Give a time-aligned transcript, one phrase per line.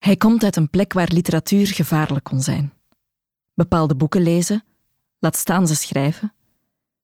[0.00, 2.72] Hij komt uit een plek waar literatuur gevaarlijk kon zijn.
[3.54, 4.64] Bepaalde boeken lezen,
[5.18, 6.32] laat staan ze schrijven.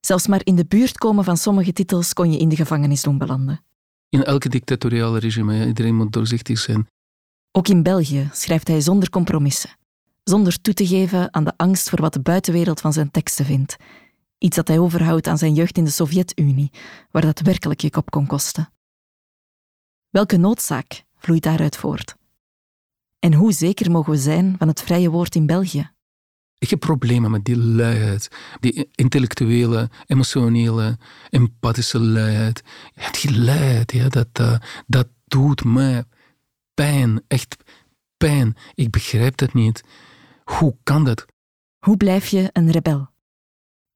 [0.01, 3.19] Zelfs maar in de buurt komen van sommige titels kon je in de gevangenis doen
[3.19, 3.65] belanden.
[4.09, 6.87] In elke dictatoriale regime, iedereen moet doorzichtig zijn.
[7.53, 9.71] Ook in België schrijft hij zonder compromissen,
[10.25, 13.77] zonder toe te geven aan de angst voor wat de buitenwereld van zijn teksten vindt.
[14.39, 16.71] Iets dat hij overhoudt aan zijn jeugd in de Sovjet-Unie,
[17.11, 18.73] waar dat werkelijk je kop kon kosten.
[20.11, 22.17] Welke noodzaak vloeit daaruit voort?
[23.27, 25.91] En hoe zeker mogen we zijn van het vrije woord in België?
[26.59, 28.29] Ik heb problemen met die luiheid,
[28.61, 30.99] die intellectuele, emotionele,
[31.31, 32.63] empathische luiheid.
[32.95, 36.05] Ja, die luiheid, ja, dat, uh, dat doet mij
[36.75, 37.57] pijn, echt
[38.17, 38.57] pijn.
[38.75, 39.83] Ik begrijp dat niet.
[40.45, 41.25] Hoe kan dat?
[41.79, 43.09] Hoe blijf je een rebel?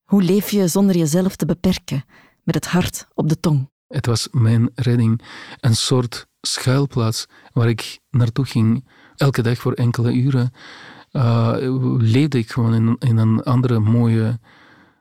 [0.05, 2.05] Hoe leef je zonder jezelf te beperken,
[2.43, 3.71] met het hart op de tong?
[3.87, 5.23] Het was mijn redding,
[5.61, 8.85] een soort schuilplaats waar ik naartoe ging,
[9.21, 10.53] elke dag voor enkele uren.
[11.13, 11.55] Uh,
[11.99, 14.39] leefde ik gewoon in, een andere mooie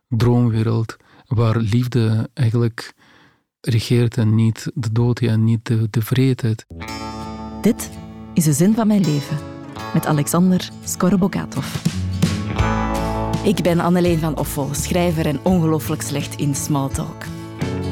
[0.08, 2.94] droomwereld, waar liefde eigenlijk
[3.62, 6.66] regeert en niet de dood en niet de, de vreedheid.
[7.62, 7.90] Dit
[8.34, 9.38] is de zin van mijn leven
[9.94, 11.76] met Alexander Skorobokatov.
[13.44, 17.24] Ik ben Anneleen van Offel, schrijver en ongelooflijk slecht in smalltalk.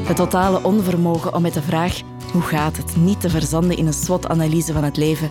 [0.04, 2.00] Het totale onvermogen om met de vraag
[2.32, 5.30] hoe gaat het niet te verzanden in een SWOT-analyse van het leven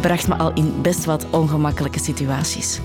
[0.00, 2.80] bracht me al in best wat ongemakkelijke situaties.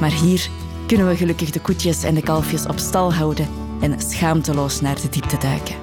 [0.00, 0.48] Maar hier
[0.86, 3.48] kunnen we gelukkig de koetjes en de kalfjes op stal houden
[3.80, 5.74] en schaamteloos naar de diepte duiken.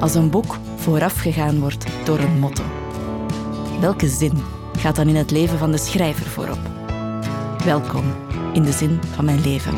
[0.00, 2.62] Als een boek voorafgegaan wordt door een motto.
[3.80, 4.32] Welke zin
[4.78, 6.58] gaat dan in het leven van de schrijver voorop?
[7.64, 8.04] Welkom
[8.52, 9.74] in de zin van mijn leven.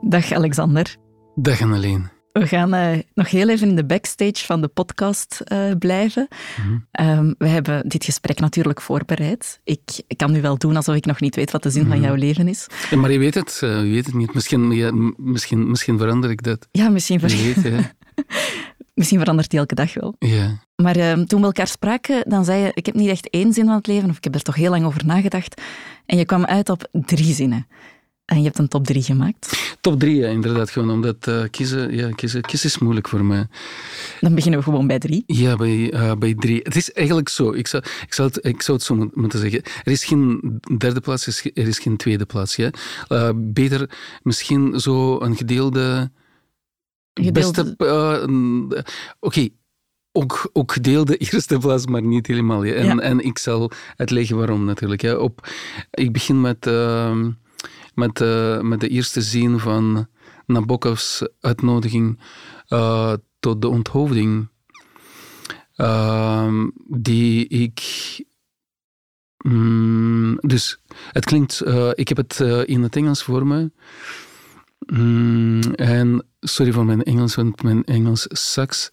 [0.00, 0.96] Dag Alexander.
[1.34, 2.13] Dag Annelien.
[2.40, 6.28] We gaan uh, nog heel even in de backstage van de podcast uh, blijven.
[6.62, 7.34] Mm -hmm.
[7.38, 9.60] we hebben dit gesprek natuurlijk voorbereid.
[9.64, 11.90] Ik, ik, kan nu wel doen alsof ik nog niet weet wat de zin mm
[11.90, 12.00] -hmm.
[12.00, 12.18] van mhm.
[12.18, 12.66] jouw leven is.
[12.90, 14.34] Ja, maar je weet het, uh, je weet het niet.
[14.34, 16.68] Misschien, ja, misschien, misschien verander ik dat.
[16.70, 17.92] Ja, misschien verander.
[18.94, 20.14] Misschien verandert die elke dag wel.
[20.18, 20.58] Ja.
[20.76, 23.64] Maar ehm, toen we elkaar spraken, dan zei je, ik heb niet echt één zin
[23.64, 25.60] van het leven, of ik heb er toch heel lang over nagedacht.
[26.06, 27.66] En je kwam uit op drie zinnen.
[28.24, 29.76] En je hebt een top drie gemaakt.
[29.80, 30.70] Top drie, ja, inderdaad.
[30.70, 33.46] Gewoon omdat uh, kiezen, ja, kiezen, kiezen is moeilijk voor mij.
[34.20, 35.22] Dan beginnen we gewoon bij drie.
[35.26, 36.60] Ja, bij, uh, bij drie.
[36.62, 37.52] Het is eigenlijk zo.
[37.52, 39.62] Ik zou, ik zou, het, ik zou het zo moeten zeggen.
[39.62, 40.40] Er is geen
[40.78, 42.56] derde plaats, er is geen tweede plaats.
[42.56, 42.70] Ja?
[43.08, 43.90] Uh, beter
[44.22, 46.10] misschien zo een gedeelde...
[47.14, 47.74] gedeelde...
[47.78, 48.82] Oké,
[49.20, 49.54] okay.
[50.12, 52.64] Ook, ook gedeelde eerste plaats, maar niet helemaal.
[52.64, 52.74] Ja.
[52.74, 52.98] En, ja.
[52.98, 55.02] en ik zal uitleggen waarom natuurlijk.
[55.02, 55.16] Ja.
[55.16, 55.48] Op,
[55.90, 56.66] ik begin met...
[56.66, 57.26] Uh,
[57.94, 60.06] met, uh, met de eerste zin van
[60.46, 62.20] Nabokovs uitnodiging
[62.68, 64.48] uh, tot de onthoofding,
[65.76, 67.80] uh, die ik.
[69.44, 70.78] Mm, dus
[71.12, 71.62] het klinkt,
[71.94, 73.70] ik heb het in het Engels voor me.
[74.86, 78.90] Mm, en sorry voor mijn Engels, want mijn Engels sucks.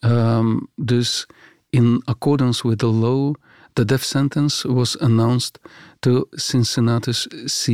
[0.00, 1.26] Um, dus
[1.70, 3.34] in accordance with the law,
[3.72, 5.58] the death sentence was announced
[6.04, 7.66] to Cincinnatus C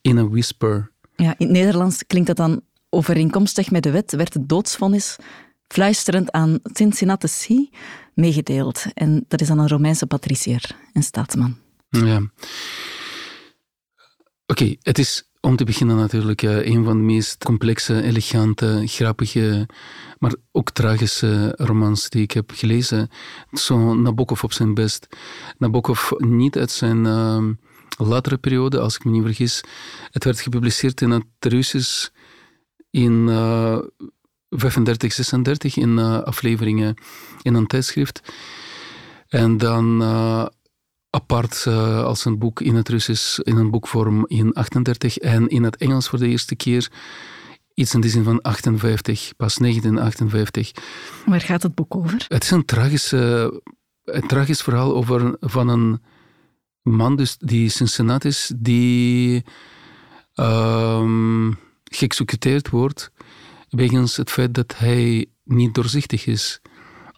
[0.00, 0.90] in a whisper.
[1.16, 5.16] Ja, in het Nederlands klinkt dat dan overeenkomstig met de wet, werd het doodsvonnis
[5.68, 7.76] fluisterend aan Cincinnatus C
[8.14, 8.84] meegedeeld.
[8.94, 11.56] En dat is dan een Romeinse patriciër en staatsman.
[11.88, 12.16] Ja.
[12.16, 12.32] Oké,
[14.46, 19.68] okay, het is om te beginnen natuurlijk uh, een van de meest complexe, elegante, grappige,
[20.18, 23.08] maar ook tragische romans die ik heb gelezen.
[23.52, 25.06] Zo Nabokov op zijn best.
[25.58, 27.44] Nabokov niet uit zijn uh,
[27.96, 29.64] latere periode, als ik me niet vergis.
[30.10, 32.08] Het werd gepubliceerd in het Russisch
[32.90, 33.78] in uh,
[34.50, 36.94] 35, 36 in afleveringen
[37.42, 38.32] in een tijdschrift.
[39.28, 40.02] En dan
[41.10, 45.62] apart uh, als een boek in het Russisch, in een boekvorm in 38 en in
[45.62, 46.90] het Engels voor de eerste keer
[47.74, 50.72] iets in de zin van 58, pas 1958.
[51.26, 52.24] Waar gaat het boek over?
[52.28, 53.46] Het is een tragisch, uh,
[54.04, 56.02] een tragisch verhaal over, van een
[56.82, 59.44] man dus, die Cincinnatus, die
[60.34, 63.10] um, geëxecuteerd wordt
[63.70, 66.60] wegens het feit dat hij niet doorzichtig is.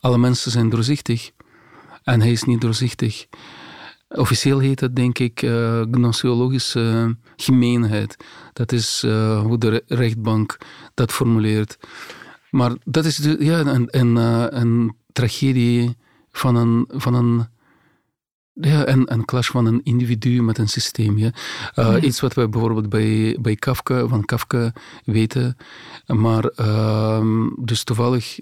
[0.00, 1.30] Alle mensen zijn doorzichtig
[2.02, 3.26] en hij is niet doorzichtig.
[4.08, 8.16] Officieel heet het, denk ik, uh, gnoseologische gemeenheid.
[8.52, 10.56] Dat is uh, hoe de rechtbank
[10.94, 11.78] dat formuleert.
[12.50, 15.96] Maar dat is ja, een, een, uh, een tragedie
[16.32, 17.48] van een, van een,
[18.52, 21.18] ja, een, een clash van een individu met een systeem.
[21.18, 21.30] Ja.
[21.74, 22.00] ja.
[22.00, 24.72] Iets wat we bijvoorbeeld bij, bij Kafka, van Kafka
[25.04, 25.56] weten.
[26.06, 28.38] Maar ehm, dus toevallig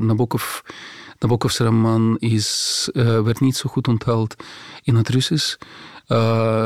[0.00, 0.60] Nabokov
[1.18, 4.34] Nabokov's roman is, werd niet zo goed onthaald
[4.82, 5.56] in het Russisch.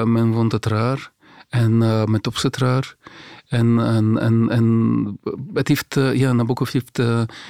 [0.04, 1.12] men vond het raar
[1.48, 1.78] en
[2.10, 2.96] met opzet raar.
[3.52, 5.18] En, en, en, en
[5.54, 7.02] het heeft, ja, Nabokov heeft,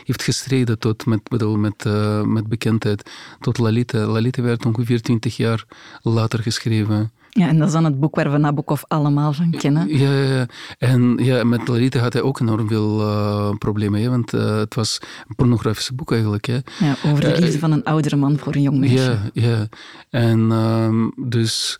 [0.04, 1.84] heeft gestreden tot, met, bedoel, met,
[2.24, 3.10] met bekendheid
[3.40, 4.06] tot Lalita.
[4.06, 5.64] Lalita werd ongeveer twintig jaar
[6.02, 7.10] later geschreven.
[7.34, 9.98] Ja, en dat is dan het boek waar we Nabokov allemaal van kennen.
[9.98, 10.46] Ja, ja, ja.
[10.78, 14.74] en ja, met Lalita had hij ook enorm veel uh, problemen, hè, want uh, het
[14.74, 14.98] was
[15.28, 16.46] een pornografische boek eigenlijk.
[16.46, 16.58] Hè.
[16.78, 19.18] Ja, over de liefde uh, van een oudere man voor een jong meisje.
[19.32, 19.68] Ja, ja.
[20.10, 21.78] en um, dus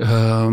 [0.00, 0.48] Uh,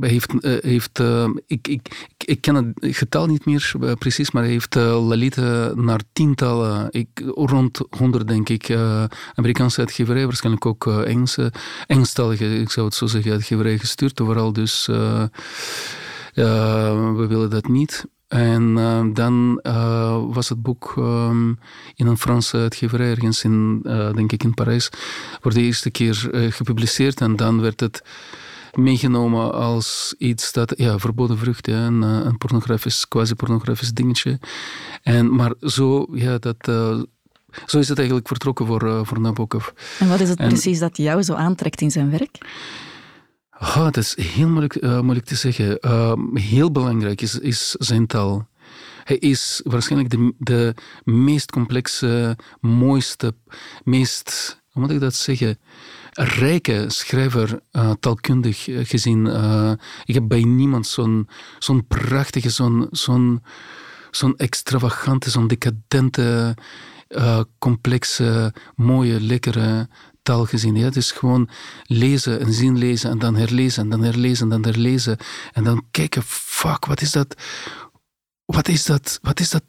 [0.00, 4.42] heeft, uh, heeft uh, ik, ik, ik ken het getal niet meer eh, precies, maar
[4.42, 8.76] hij heeft Lalita naar tientallen, ik, rond honderd denk ik,
[9.34, 11.52] Amerikaanse uitgeverij, waarschijnlijk ook Engelse,
[11.86, 14.20] Engelstalige, ik zou het zo zeggen, uitgeverij gestuurd.
[14.20, 14.86] Overal dus,
[16.34, 18.04] we willen dat niet.
[18.28, 19.60] En uh, dan
[20.32, 21.58] was het boek um,
[21.94, 23.80] in een Franse uitgeverij, ergens in,
[24.14, 24.88] denk ik in Parijs,
[25.40, 27.20] voor de eerste keer gepubliceerd.
[27.20, 28.02] En dan werd het
[28.72, 34.38] meegenomen als iets dat, ja, verboden vrucht, ja, een, eh, een pornografisch, quasi-pornografisch dingetje.
[35.02, 36.68] En, maar zo, ja, dat...
[36.68, 37.02] Uh,
[37.66, 39.68] zo is het eigenlijk vertrokken voor, uh, voor Nabokov.
[39.98, 42.38] En wat is het precies dat jou zo aantrekt in zijn werk?
[43.60, 45.78] Oh, dat is heel moeilijk, uh, moeilijk te zeggen.
[45.80, 48.48] Uh, heel belangrijk is, is zijn taal.
[49.04, 50.74] Hij is waarschijnlijk de, de
[51.04, 53.34] meest complexe, mooiste,
[53.84, 55.58] meest, hoe moet ik dat zeggen?
[56.12, 59.26] Rijke schrijver, uh, taalkundig eh, gezien.
[59.26, 59.72] Uh,
[60.04, 61.28] ik heb bij niemand zo'n
[61.58, 63.42] zo'n prachtige, zo'n zo'n
[64.10, 66.56] zo'n extravagante, zo'n decadente,
[67.58, 69.88] complexe, mooie, lekkere
[70.22, 70.76] taal gezien.
[70.76, 70.90] Ja?
[70.92, 71.48] Is gewoon
[71.84, 75.16] lezen en zien lezen en dan herlezen en dan herlezen en dan herlezen.
[75.52, 77.34] En dan kijken, fuck, wat is dat?
[78.44, 79.18] Wat is dat?
[79.22, 79.62] Wat is dat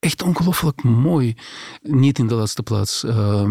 [0.00, 1.34] echt ongelooflijk mooi.
[1.82, 3.48] Niet in de laatste plaats uh,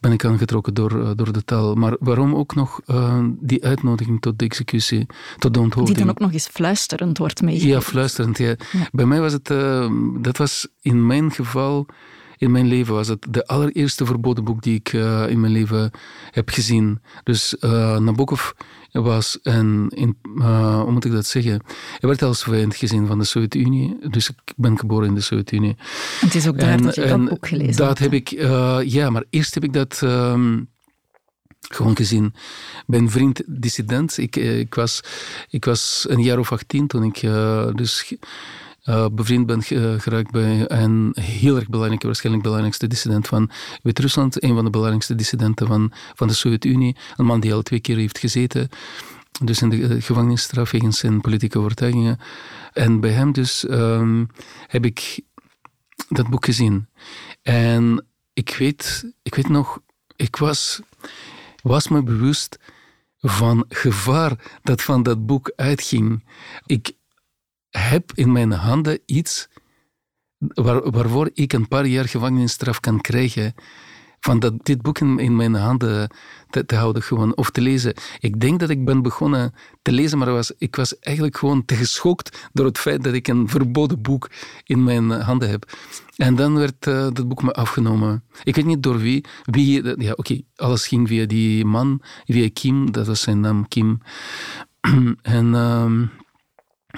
[0.00, 1.74] ben ik aangetrokken door, uh, door de taal.
[1.74, 5.06] Maar waarom ook nog uh, die uitnodiging tot de executie,
[5.38, 5.84] tot de.
[5.84, 7.74] Die dan ook nog eens fluisterend wordt meegegeven.
[7.74, 8.38] Ja, fluisterend.
[8.38, 8.48] Ja.
[8.48, 8.88] ja.
[8.92, 9.46] Bij mij was het,
[10.22, 11.86] dat was in mijn geval
[12.38, 15.90] in mijn leven was het de allereerste verboden boek die ik uh, in mijn leven
[16.30, 17.00] heb gezien.
[17.22, 18.50] Dus uh, Nabokov
[18.92, 21.62] was een, in, uh, hoe moet ik dat zeggen?
[21.98, 23.96] Hij werd als vijand gezien van de Sovjet-Unie.
[24.10, 25.76] Dus ik ben geboren in de Sovjet-Unie.
[26.20, 28.28] Het is ook daar en, dat je dat boek gelezen Dat heb ik,
[28.84, 30.00] ja, maar eerst heb ik dat...
[30.04, 30.72] Um,
[31.68, 32.34] gewoon gezien.
[32.86, 34.18] Mijn vriend dissident.
[34.18, 35.00] Ik, ik, was,
[35.48, 37.20] ik was een jaar of 18 toen ik
[37.76, 38.14] dus
[38.84, 39.62] uh, bevriend ben
[40.00, 43.50] geraakt bij een heel erg belangrijke, waarschijnlijk belangrijkste dissident van
[43.82, 47.80] Wit-Rusland, een van de belangrijkste dissidenten van, van de Sovjet-Unie, een man die al twee
[47.80, 48.68] keer heeft gezeten,
[49.42, 52.18] dus in de uh, gevangenisstraf wegens zijn politieke overtuigingen.
[52.72, 54.28] En bij hem dus um,
[54.66, 55.20] heb ik
[56.08, 56.88] dat boek gezien.
[57.42, 59.80] En ik weet, ik weet nog,
[60.16, 60.80] ik was,
[61.62, 62.58] was me bewust
[63.20, 66.24] van gevaar dat van dat boek uitging.
[66.66, 66.92] Ik
[67.78, 69.48] heb in mijn handen iets
[70.38, 73.54] waar, waarvoor ik een paar jaar gevangenisstraf kan krijgen.
[74.20, 76.10] Van dat, dit boek in, mijn handen
[76.50, 77.94] te, te, houden gewoon, of te lezen.
[78.18, 81.74] Ik denk dat ik ben begonnen te lezen, maar was, ik was eigenlijk gewoon te
[81.74, 84.30] geschokt door het feit dat ik een verboden boek
[84.64, 85.72] in mijn handen heb.
[86.16, 88.24] En dan werd uh, dat boek me afgenomen.
[88.44, 89.24] Ik weet niet door wie.
[89.44, 94.00] wie ja, oké, alles ging via die man, via Kim, dat was zijn naam, Kim.
[95.22, 95.46] en...
[95.46, 96.22] Uh,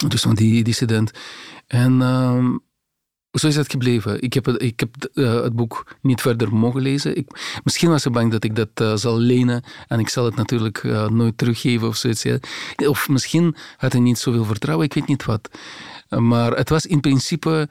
[0.08, 1.10] dus van die dissident.
[1.66, 2.44] En uh,
[3.30, 4.22] zo is het gebleven.
[4.22, 7.16] Ik heb, het, ik heb uh, het boek niet verder mogen lezen.
[7.16, 10.36] Ik, misschien was ze bang dat ik dat uh, zal lenen en ik zal het
[10.36, 12.22] natuurlijk uh, nooit teruggeven of zoiets.
[12.22, 12.38] Ja.
[12.76, 15.50] Of misschien had hij niet zoveel vertrouwen, ik weet niet wat.
[16.08, 17.68] Maar het was in principe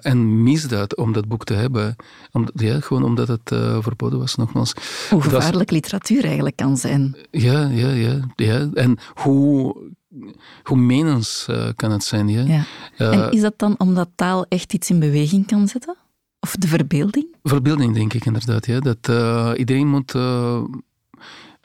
[0.00, 1.96] een misdaad om dat boek te hebben.
[2.32, 3.48] Om, ja, gewoon omdat het
[3.80, 4.72] verboden was, nogmaals.
[5.10, 7.16] Hoe gevaarlijk literatuur eigenlijk kan zijn.
[7.30, 8.20] Ja, ja, ja.
[8.36, 8.68] ja.
[8.74, 9.76] En hoe
[10.62, 12.28] hoe menens uh, kan het zijn.
[12.28, 12.42] Ja?
[12.42, 12.64] ja.
[12.98, 15.96] Uh, en is dat dan omdat taal echt iets in beweging kan zetten?
[16.40, 17.26] Of de verbeelding?
[17.42, 18.66] Verbeelding, denk ik inderdaad.
[18.66, 18.80] Ja.
[18.80, 20.14] Dat uh, iedereen moet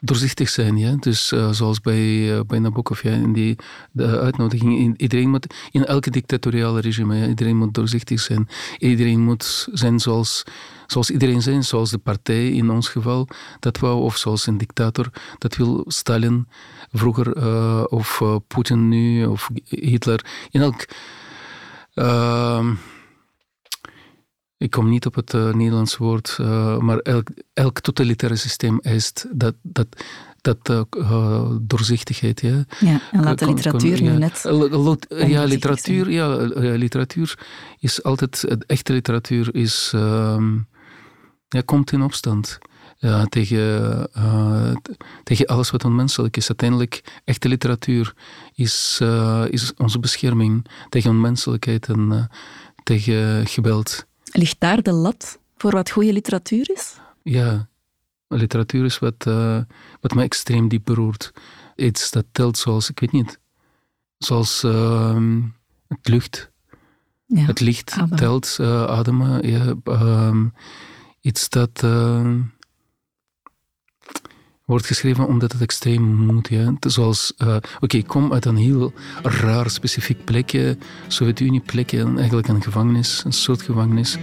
[0.00, 0.76] doorzichtig zijn.
[0.76, 0.96] Ja?
[0.96, 3.56] Dus uh, zoals bij, uh, bij Nabokov, ja, in die
[3.92, 4.98] de uitnodiging.
[4.98, 8.48] Iedereen moet, in elke dictatoriale regime, ja, iedereen moet doorzichtig zijn.
[8.78, 10.42] Iedereen moet zijn zoals,
[10.90, 13.28] zoals iedereen zijn, zoals de partij in ons geval
[13.60, 15.10] dat wou, of zoals een dictator.
[15.38, 16.48] Dat wil Stalin
[16.92, 20.24] vroeger, uh, of Poetin nu, of Hitler.
[20.50, 20.88] In elk...
[21.94, 22.74] Ehm,
[24.56, 29.26] ik kom niet op het uh, Nederlands woord, uh, maar elk, elk totalitaire systeem eist
[29.32, 29.86] dat, dat,
[30.40, 32.40] dat uh, doorzichtigheid.
[32.40, 34.42] Ja, ja en laat de literatuur kon, nu ja, net.
[35.28, 36.36] Ja, literatuur, ja,
[36.76, 37.38] literatuur
[37.78, 38.44] is altijd.
[38.66, 39.92] Echte literatuur is.
[39.94, 40.68] Um,
[41.50, 42.58] ja, komt in opstand.
[42.96, 44.72] Ja, tegen, uh,
[45.22, 46.48] tegen alles wat onmenselijk is.
[46.48, 48.14] Uiteindelijk, echte literatuur
[48.54, 52.24] is, uh, is onze bescherming tegen onmenselijkheid en uh,
[52.82, 54.06] tegen geweld.
[54.24, 56.96] Ligt daar de lat voor wat goede literatuur is?
[57.22, 57.68] Ja,
[58.28, 59.24] literatuur is wat,
[60.00, 61.32] wat mij extreem diep beroert.
[61.76, 63.38] Iets dat telt zoals, ik weet niet,
[64.18, 65.40] zoals ehm,
[65.88, 66.50] het lucht.
[67.26, 69.48] Ja, het licht telt, ademen.
[69.48, 70.46] Ja, ehm,
[71.20, 71.84] iets dat
[74.70, 76.48] wordt geschreven omdat het extreem moet.
[76.48, 76.74] Ja.
[76.80, 82.62] Zoals, uh, oké, ik kom uit een heel raar specifiek plekje, Sovjet-Unie plekje, eigenlijk een
[82.62, 84.18] gevangenis, een soort gevangenis.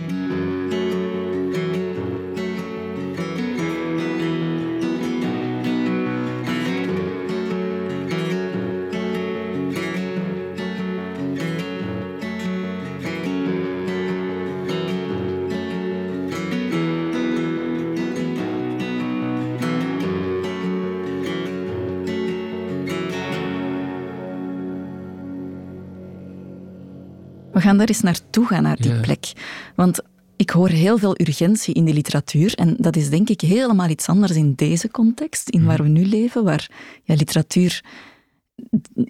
[27.68, 29.32] Gaan daar eens naartoe gaan, naar die plek.
[29.76, 30.02] Want
[30.36, 32.54] ik hoor heel veel urgentie in de literatuur.
[32.54, 36.06] En dat is denk ik helemaal iets anders in deze context, in waar we nu
[36.06, 36.70] leven, waar
[37.04, 37.84] ja, literatuur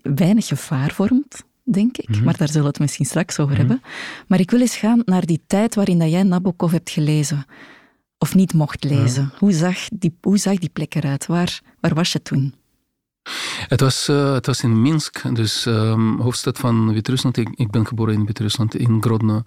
[0.02, 2.10] weinig gevaar vormt, denk ik.
[2.10, 2.24] Mhm.
[2.24, 3.60] Maar daar zullen we het misschien straks over mhm.
[3.60, 3.82] hebben.
[4.28, 7.46] Maar ik wil eens gaan naar die tijd waarin dat jij Nabokov hebt gelezen.
[8.18, 9.32] Of niet mocht lezen.
[9.40, 11.26] Hoe, zag die, hoe zag die plek eruit?
[11.26, 12.54] Waar, waar was je toen?
[13.68, 17.38] Het was, uh, het was in Minsk, dus um, hoofdstad van Wit-Rusland.
[17.38, 19.44] Ik, ben geboren in Wit-Rusland, in Grodno.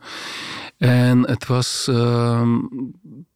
[0.76, 1.86] En het was...
[1.90, 2.48] Uh,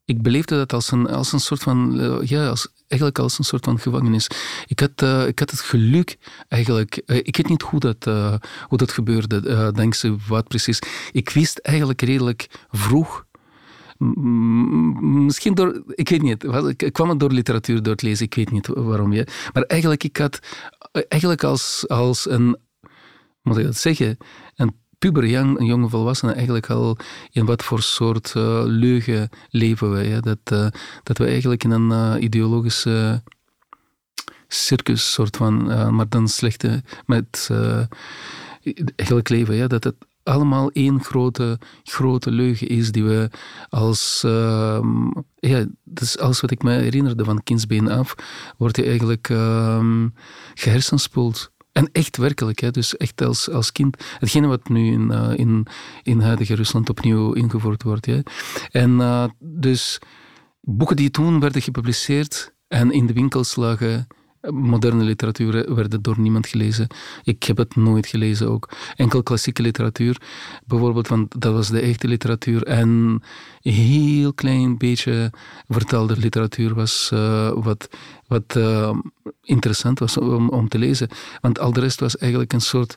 [0.05, 2.01] ik beleefde dat als een, als een soort van...
[2.01, 4.29] Uh, ja, als, eigenlijk als een soort van gevangenis.
[4.67, 6.97] Ik had, uh, ik had het geluk eigenlijk...
[7.07, 8.05] ik weet niet hoe dat,
[8.69, 10.79] hoe dat gebeurde, denk ze wat precies.
[11.13, 13.24] Ik wist eigenlijk redelijk vroeg
[15.25, 16.45] Misschien door, ik weet niet,
[16.83, 19.13] ik kwam het door literatuur, door het lezen, ik weet niet waarom.
[19.13, 19.25] Ja.
[19.53, 20.39] Maar eigenlijk, ik had,
[21.09, 22.57] eigenlijk als, als een,
[23.43, 24.17] moet ik dat zeggen,
[24.57, 26.97] een puber, jong, een jonge volwassene, eigenlijk al
[27.31, 30.21] in wat voor soort uh, leugen leven wij.
[30.21, 30.67] Dat, uh,
[31.03, 33.23] dat we eigenlijk in een uh, ideologische
[34.49, 37.51] circus soort van, maar dan slechte, met
[38.97, 39.55] eigenlijk leven.
[39.55, 39.67] Ja.
[39.67, 43.31] Dat het allemaal één grote, grote leugen is die we
[43.69, 44.23] als...
[44.27, 44.79] Uh,
[45.35, 48.15] ja, dus alles wat ik me herinnerde van kindsbeen af,
[48.57, 50.05] wordt je eigenlijk uh,
[50.55, 51.53] gehersenspoeld.
[51.73, 52.71] En echt werkelijk, hè?
[52.71, 54.05] dus echt als, als kind.
[54.19, 55.67] Hetgene wat nu in, uh, in,
[56.03, 58.07] in huidige Rusland opnieuw ingevoerd wordt.
[58.07, 58.21] Hè?
[58.71, 59.99] En uh, dus
[60.61, 64.07] boeken die toen werden gepubliceerd en in de winkels lagen
[64.51, 66.87] moderne literatuur werd door niemand gelezen.
[67.23, 68.69] Ik heb het nooit gelezen ook.
[68.97, 70.21] Enkel klassieke literatuur,
[70.67, 72.63] bijvoorbeeld, want dat was de echte literatuur.
[72.63, 72.89] En
[73.63, 75.33] een heel klein beetje
[75.69, 77.89] vertaalde literatuur was uh, wat,
[78.27, 78.97] wat uh,
[79.43, 81.09] interessant was om, om te lezen.
[81.41, 82.97] Want al de rest was eigenlijk een soort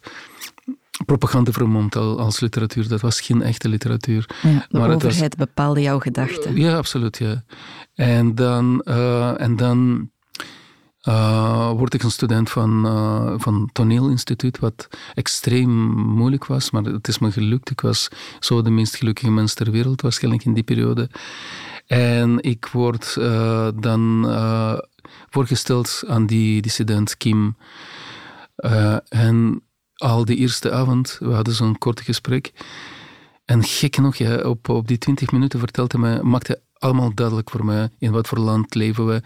[1.05, 2.87] propaganda vermomd als literatuur.
[2.87, 4.29] Dat was geen echte literatuur.
[4.41, 6.55] Ja, de maar overheid het was, bepaalde jouw gedachten.
[6.55, 7.17] Ja, absoluut.
[7.17, 7.43] Ja.
[7.95, 8.81] En dan...
[8.85, 10.09] Uh, en dan
[11.07, 17.07] uh, word ik een student van, uh, van Toneelinstituut, wat extreem moeilijk was, maar het
[17.07, 17.69] is me gelukt.
[17.69, 18.07] Ik was
[18.39, 21.09] zo de meest gelukkige mens ter wereld waarschijnlijk in die periode.
[21.85, 24.25] En ik word uh, dan
[25.29, 27.57] voorgesteld aan die dissident Kim.
[29.07, 29.61] en
[29.95, 32.51] al die eerste avond, we hadden zo'n kort gesprek.
[33.45, 37.49] En gek genoeg, ja, op, op die twintig minuten vertelde hij mij, maakte allemaal duidelijk
[37.49, 39.21] voor mij in wat voor land leven we.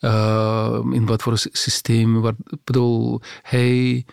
[0.00, 2.20] Uh, in wat voor systeem.
[2.20, 4.04] Waar, bedoel, hij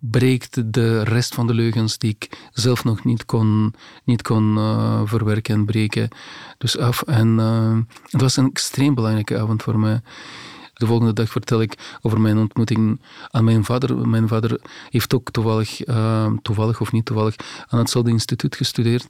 [0.00, 3.74] breekt de rest van de leugens die ik zelf nog niet kon,
[4.04, 6.08] niet kon uh, verwerken en breken.
[6.58, 7.02] Dus af.
[7.02, 7.78] En uh,
[8.10, 10.00] het was een extreem belangrijke avond voor mij.
[10.74, 13.00] De volgende dag vertel ik over mijn ontmoeting
[13.30, 14.08] aan mijn vader.
[14.08, 14.60] Mijn vader
[14.90, 15.80] heeft ook toevallig,
[16.42, 17.36] toevallig of niet toevallig,
[17.68, 19.08] aan hetzelfde instituut gestudeerd.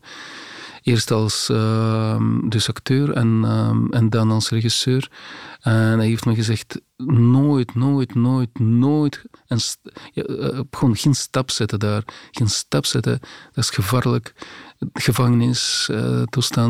[0.83, 2.17] Eerst als uh,
[2.49, 5.11] dus acteur en, uh, en dan als regisseur.
[5.61, 9.59] En hij heeft me gezegd, nooit, nooit, nooit, nooit, en
[10.13, 12.03] ja, uh, gewoon geen stap zetten daar.
[12.31, 13.21] Geen stap zetten,
[13.53, 14.35] dat is gevaarlijk.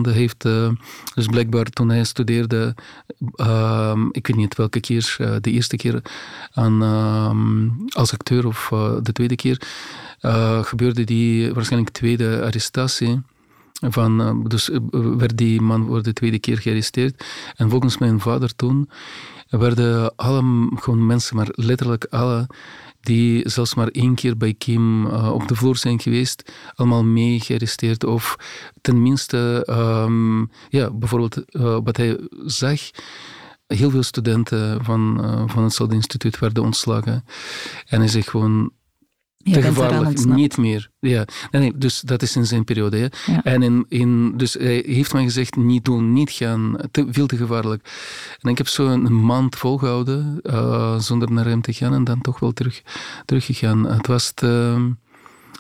[0.03, 0.71] Heeft, uh,
[1.15, 2.75] dus blijkbaar toen hij studeerde,
[3.35, 6.03] ehm, ik weet niet welke keer, de eerste keer
[6.53, 8.69] ehm, als acteur of
[9.03, 9.63] de tweede keer,
[10.63, 13.23] gebeurde die waarschijnlijk tweede arrestatie.
[13.91, 17.25] Van, eh, dus eh, werd die man voor de tweede keer gearresteerd.
[17.57, 18.91] En volgens mijn vader toen
[19.49, 22.47] werden alle gewoon mensen, maar letterlijk alle,
[23.01, 28.05] die zelfs maar één keer bij Kim op de vloer zijn geweest, allemaal mee gearresteerd.
[28.05, 28.37] Of
[28.81, 31.43] tenminste, um, ja, bijvoorbeeld
[31.85, 32.81] wat hij zag
[33.75, 37.25] heel veel studenten van, uh, van het Instituut werden ontslagen.
[37.87, 38.73] En hij zegt gewoon,
[39.45, 40.91] je te gevaarlijk, niet meer.
[41.01, 41.25] Ja.
[41.51, 42.97] Nee, dus dat is in zijn periode.
[42.97, 43.37] Hè.
[43.43, 47.37] En in, in, dus hij heeft mij gezegd, niet doen, niet gaan, te, veel te
[47.37, 47.91] gevaarlijk.
[48.41, 52.21] En ik heb zo een maand volgehouden, uh, zonder naar hem te gaan en dan
[52.21, 52.83] toch wel terug,
[53.25, 53.85] teruggegaan.
[53.85, 54.33] Het was...
[54.33, 54.91] Te,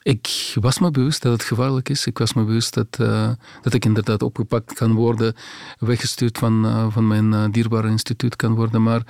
[0.02, 2.06] ik was me bewust dat het gevaarlijk is.
[2.06, 3.30] Ik was me bewust dat, uh,
[3.62, 5.34] dat ik inderdaad opgepakt kan worden,
[5.78, 8.82] weggestuurd van, uh, van mijn uh, dierbare instituut kan worden.
[8.82, 9.02] Maar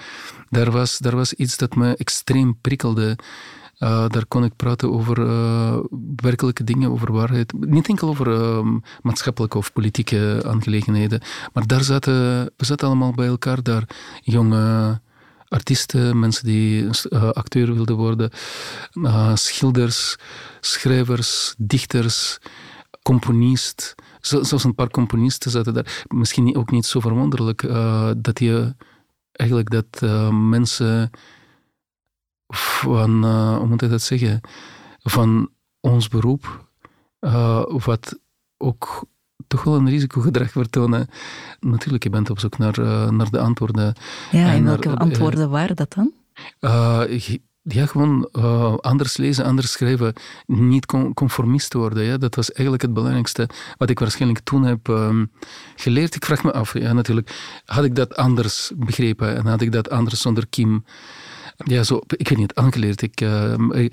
[0.49, 3.19] daar was, daar was iets dat me extreem prikkelde.
[3.83, 5.17] Daar kon ik praten over
[6.17, 7.53] werkelijke dingen, over waarheid.
[7.53, 8.65] Niet enkel over
[9.03, 11.21] maatschappelijke of politieke aangelegenheden.
[11.53, 12.12] Maar daar zaten,
[12.57, 13.89] we zaten allemaal bij elkaar daar.
[14.21, 15.01] Jonge
[15.49, 18.31] artiesten, mensen die uh, acteur wilden worden,
[19.35, 20.17] schilders,
[20.61, 22.39] schrijvers, dichters,
[23.03, 23.95] componist.
[24.21, 26.05] Zelfs een paar componisten zaten daar.
[26.09, 27.62] Misschien ook niet zo verwonderlijk
[28.17, 28.75] dat je
[29.33, 31.11] eigenlijk dat mensen
[32.56, 33.25] van,
[33.56, 34.40] hoe moet ik dat zeggen,
[35.02, 36.68] van ons beroep,
[37.66, 38.18] wat
[38.56, 39.06] ook
[39.47, 41.09] toch wel een risicogedrag vertonen.
[41.61, 43.94] Natuurlijk, je bent op zoek naar, uh, naar de antwoorden.
[44.30, 46.12] Ja, en, welke antwoorden waren dat dan?
[47.64, 50.12] Ja, gewoon uh, anders lezen, anders schrijven.
[50.47, 52.04] Niet conformist worden.
[52.04, 52.16] Ja?
[52.16, 55.30] Dat was eigenlijk het belangrijkste wat ik waarschijnlijk toen heb um,
[55.76, 56.14] geleerd.
[56.14, 57.61] Ik vraag me af, ja, natuurlijk.
[57.64, 60.85] Had ik dat anders begrepen en had ik dat anders zonder Kim...
[61.64, 63.02] Ja, zo, ik weet niet, aangeleerd.
[63.02, 63.88] Ik, uh,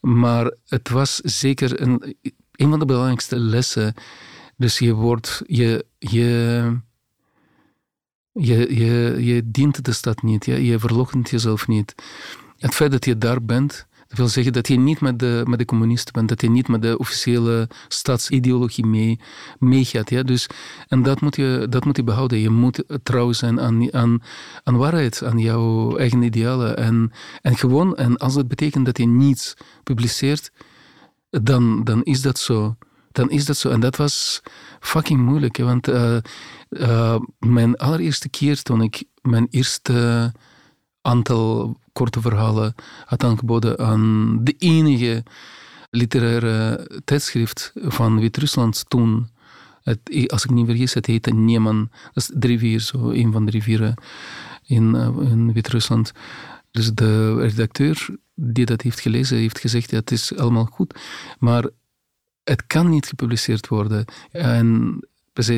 [0.00, 2.16] maar het was zeker een,
[2.52, 3.94] een van de belangrijkste lessen
[4.56, 6.80] dus je wordt, je, je,
[8.32, 10.54] je, je, je dient de stad niet, ja?
[10.54, 11.94] je verloochent jezelf niet.
[12.56, 15.58] Het feit dat je daar bent, dat wil zeggen dat je niet met de, met
[15.58, 19.20] de communisten bent, dat je niet met de officiële stadsideologie mee,
[19.58, 20.10] meegaat.
[20.10, 20.22] Ja?
[20.22, 20.46] Dus,
[20.88, 22.38] en dat moet, je, dat moet je behouden.
[22.38, 24.22] Je moet trouw zijn aan, aan,
[24.62, 26.76] aan waarheid, aan jouw eigen idealen.
[26.76, 30.50] En, en gewoon, en als dat betekent dat je niets publiceert,
[31.30, 32.76] dan, dan is dat zo
[33.16, 33.70] dan is dat zo.
[33.70, 34.42] En dat was
[34.80, 35.56] fucking moeilijk.
[35.56, 36.16] Hè, want uh,
[36.70, 40.32] uh, mijn allereerste keer toen ik mijn eerste
[41.02, 45.22] aantal korte verhalen had aangeboden aan de enige
[45.90, 49.28] literaire tijdschrift van Wit-Rusland toen.
[50.26, 51.90] Als ik niet vergis, het heette Nieman.
[52.12, 53.94] Dat is rivier, zo een van de rivieren
[54.66, 56.12] in, uh, in Wit-Rusland.
[56.70, 60.98] Dus de redacteur die dat heeft gelezen, heeft gezegd: ja, het is allemaal goed.
[61.38, 61.68] Maar
[62.44, 64.04] het kan niet gepubliceerd worden.
[64.30, 65.00] En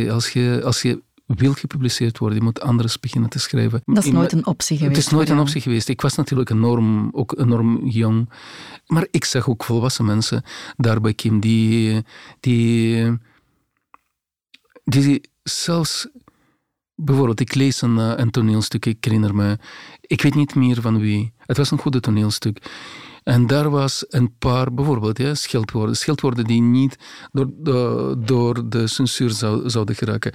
[0.09, 1.03] als je, als je
[1.37, 3.83] wil gepubliceerd worden, je moet anders beginnen te schrijven.
[3.85, 4.97] Dat is nooit een optie geweest.
[4.97, 5.89] Het is nooit een optie geweest.
[5.89, 8.33] Ik was natuurlijk enorm, ook enorm jong.
[8.87, 10.43] Maar ik zag ook volwassen mensen
[10.77, 12.05] daar bij Kim die,
[12.41, 13.19] die,
[14.85, 16.09] die zelfs
[17.01, 19.59] Bijvoorbeeld, ik lees een, eh, een toneelstuk, ik herinner me,
[20.01, 21.33] ik weet niet meer van wie.
[21.39, 22.71] Het was een goede toneelstuk.
[23.23, 25.97] En daar was een paar, bijvoorbeeld, ja, scheldwoorden.
[25.97, 26.99] Scheldwoorden die niet
[27.33, 30.33] door de, door de censuur zou, zouden geraken.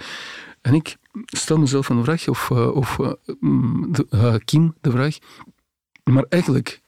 [0.63, 3.12] En ik stel mezelf een vraag, of, eh, of uh,
[3.91, 5.17] de, Kim de vraag.
[6.04, 6.82] Maar eigenlijk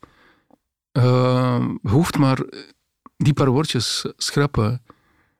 [1.81, 2.43] hoeft maar
[3.17, 4.81] die paar woordjes schrappen.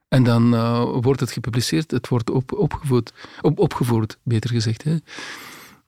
[0.08, 0.50] En dan
[1.02, 4.82] wordt het gepubliceerd, het wordt op, opgevoerd, op, opgevoerd, beter gezegd.
[4.82, 4.96] Hè.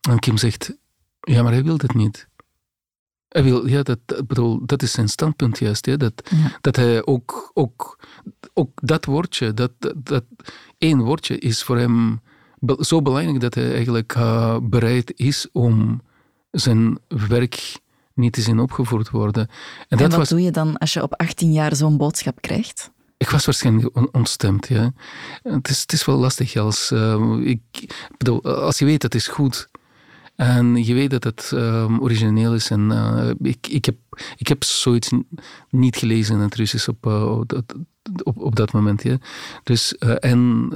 [0.09, 0.77] En Kim zegt,
[1.21, 2.29] ja, maar hij wil het niet.
[3.29, 5.87] Hij wil, ja, dat, bedoel, dat is zijn standpunt juist.
[5.87, 5.97] Hè?
[5.97, 6.31] Dat,
[6.61, 7.99] dat hij ook, ook,
[8.53, 10.25] ook dat woordje, dat, dat,
[10.79, 12.21] één woordje is voor hem
[12.79, 16.01] zo belangrijk dat hij eigenlijk uh, bereid is om
[16.51, 17.79] zijn werk
[18.14, 19.49] niet te zien opgevoerd worden.
[19.88, 22.90] En, en wat doe je dan als je op 18 jaar zo'n boodschap krijgt?
[23.16, 24.92] Ik was waarschijnlijk ontstemd, ja.
[25.42, 26.90] Het is, het is wel lastig als...
[26.90, 27.61] Uh, ik
[28.16, 29.68] bedoel, als je weet dat het is goed
[30.38, 32.70] en je weet dat het um, origineel is.
[32.70, 33.96] En uh, ik, ik, heb,
[34.37, 35.11] ik heb zoiets
[35.70, 37.38] niet gelezen in het Russisch op, uh,
[38.22, 39.03] op, op, dat moment.
[39.03, 39.18] Ja.
[39.62, 40.68] Dus, uh, en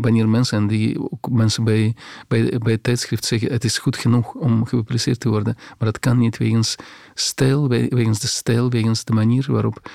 [0.00, 1.94] wanneer mensen, en die, ook mensen bij,
[2.28, 5.98] bij, bij het tijdschrift zeggen, het is goed genoeg om gepubliceerd te worden, maar dat
[5.98, 6.76] kan niet wegens
[7.14, 9.90] stijl, wegens de stijl, wegens de manier waarop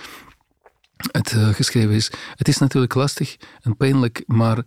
[1.11, 2.11] het geschreven is.
[2.35, 4.63] Het is natuurlijk lastig en pijnlijk, maar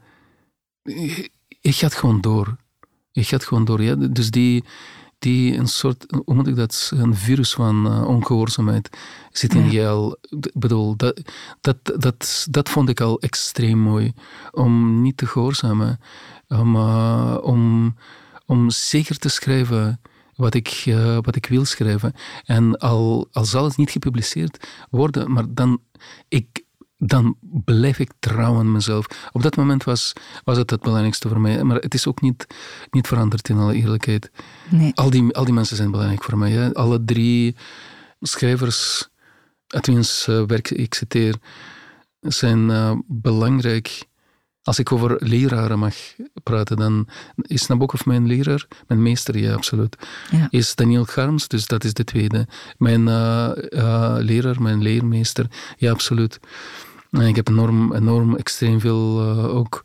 [1.60, 2.56] je gaat gewoon door.
[3.14, 3.82] Je gaat gewoon door.
[3.82, 3.94] Ja?
[3.94, 4.64] Dus die,
[5.18, 8.90] die een soort, hoe moet ik dat, een virus van uh, ongehoorzaamheid
[9.32, 10.16] zit in je al.
[10.52, 11.22] bedoel, dat,
[11.60, 14.12] dat, dat, dat vond ik al extreem mooi.
[14.50, 16.00] Om niet te gehoorzamen.
[16.48, 17.94] Om, uh, om,
[18.46, 20.00] om zeker te schrijven
[20.36, 22.12] wat ik, uh, wat ik wil schrijven.
[22.44, 25.80] En al, al zal het niet gepubliceerd worden, maar dan,
[26.28, 26.63] ik,
[27.06, 29.06] dan blijf ik trouw aan mezelf.
[29.32, 30.12] Op dat moment was,
[30.44, 31.64] was het het belangrijkste voor mij.
[31.64, 32.46] Maar het is ook niet,
[32.90, 34.30] niet veranderd in alle eerlijkheid.
[34.68, 34.92] Nee.
[34.94, 36.50] Al, die, al die mensen zijn belangrijk voor mij.
[36.50, 36.74] Hè.
[36.74, 37.56] Alle drie
[38.20, 39.08] schrijvers,
[39.66, 41.34] tenminste uh, werk ik citeer,
[42.20, 44.06] zijn uh, belangrijk
[44.62, 45.94] als ik over leraren mag
[46.42, 49.96] praten, dan is Nabokov mijn leraar, mijn meester, ja, absoluut.
[50.30, 50.46] Ja.
[50.50, 52.46] Is Daniel Garms, dus dat is de tweede.
[52.78, 56.40] Mijn uh, uh, leraar, mijn leermeester, ja, absoluut.
[57.14, 59.82] En ik heb enorm, enorm extreem veel uh, ook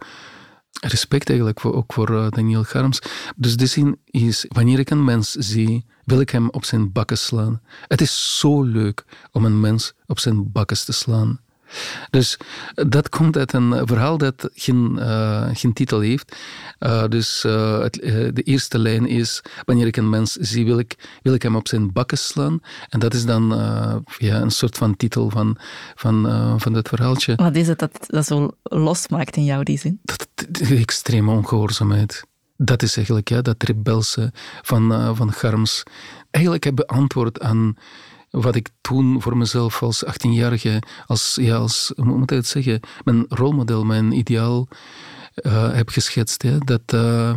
[0.82, 3.02] respect eigenlijk voor, ook voor Daniel Garms.
[3.36, 7.18] Dus de zin is, wanneer ik een mens zie, wil ik hem op zijn bakken
[7.18, 7.62] slaan.
[7.88, 11.40] Het is zo leuk om een mens op zijn bakken te slaan.
[12.10, 12.38] Dus
[12.76, 16.36] dat komt uit een verhaal dat geen, uh, geen titel heeft.
[16.80, 17.94] Uh, dus uh, het,
[18.34, 21.68] de eerste lijn is: Wanneer ik een mens zie, wil ik, wil ik hem op
[21.68, 22.60] zijn bakken slaan.
[22.90, 23.48] En dat is dan
[24.18, 25.58] ja, een soort van titel van,
[25.96, 26.26] van,
[26.60, 27.36] van dat verhaaltje.
[27.36, 30.00] Wat is het dat dat zo losmaakt in jou, die zin?
[30.04, 32.24] Dat, de extreme ongehoorzaamheid.
[32.58, 35.84] Dat is eigenlijk ja, dat rebelse van, van Garms.
[36.32, 37.76] Eigenlijk hebben antwoord aan
[38.30, 42.80] wat ik toen voor mezelf als 18-jarige, als, ja, als, hoe moet ik het zeggen,
[43.04, 44.68] mijn rolmodel, mijn ideaal
[45.36, 46.44] uh, heb geschetst.
[46.44, 47.36] Ja, dat uh,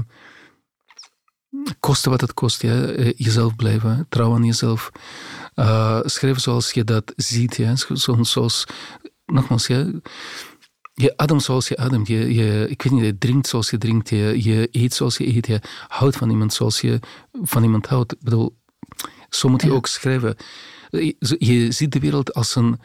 [1.80, 4.90] koste wat het kost, ja, eh, jezelf blijven, trouw aan jezelf.
[5.54, 7.76] Uh, schrijven zoals je dat ziet, ja,
[8.22, 8.64] zoals,
[9.26, 9.90] nogmaals, ja,
[10.94, 12.08] je ademt zoals je ademt.
[12.08, 14.08] Je, je, ik weet niet, je drinkt zoals je drinkt.
[14.08, 15.46] Je, je eet zoals je eet.
[15.46, 16.98] Je houdt van iemand zoals je
[17.42, 18.12] van iemand houdt.
[18.12, 18.56] Ik bedoel,
[19.28, 20.36] zo moet je ook schrijven.
[21.38, 22.80] Je ziet de wereld als een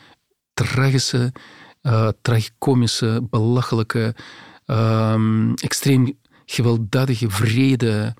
[0.53, 1.33] tragische,
[1.81, 4.15] uh, tragicomische, belachelijke,
[4.65, 8.15] um, extreem gewelddadige, vrede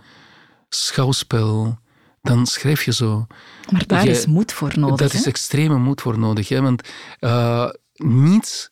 [0.69, 1.80] schouwspel.
[2.21, 3.28] Dan schrijf je zo.
[3.71, 4.97] Maar daar is moed voor nodig.
[4.97, 6.50] Dat is extreme moed voor nodig.
[6.50, 6.62] Hè?
[6.62, 8.69] Want uh, niets,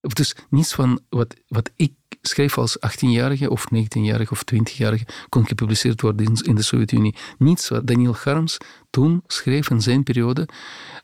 [0.00, 6.00] dus niets van wat, wat ik schreef als 18-jarige of 19-jarige of 20-jarige kon gepubliceerd
[6.00, 7.16] worden in, de Sovjet-Unie.
[7.38, 8.56] Niets wat Daniel Garms
[8.90, 10.48] toen schreef in zijn periode,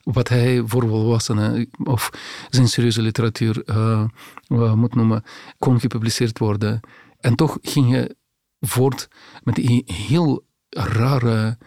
[0.03, 2.09] wat hij voor volwassenen of
[2.49, 5.23] zijn serieuze literatuur uh, moet noemen,
[5.57, 6.79] kon gepubliceerd worden.
[7.19, 8.11] En toch ging hij
[8.59, 9.07] voort
[9.43, 11.57] met die heel rare,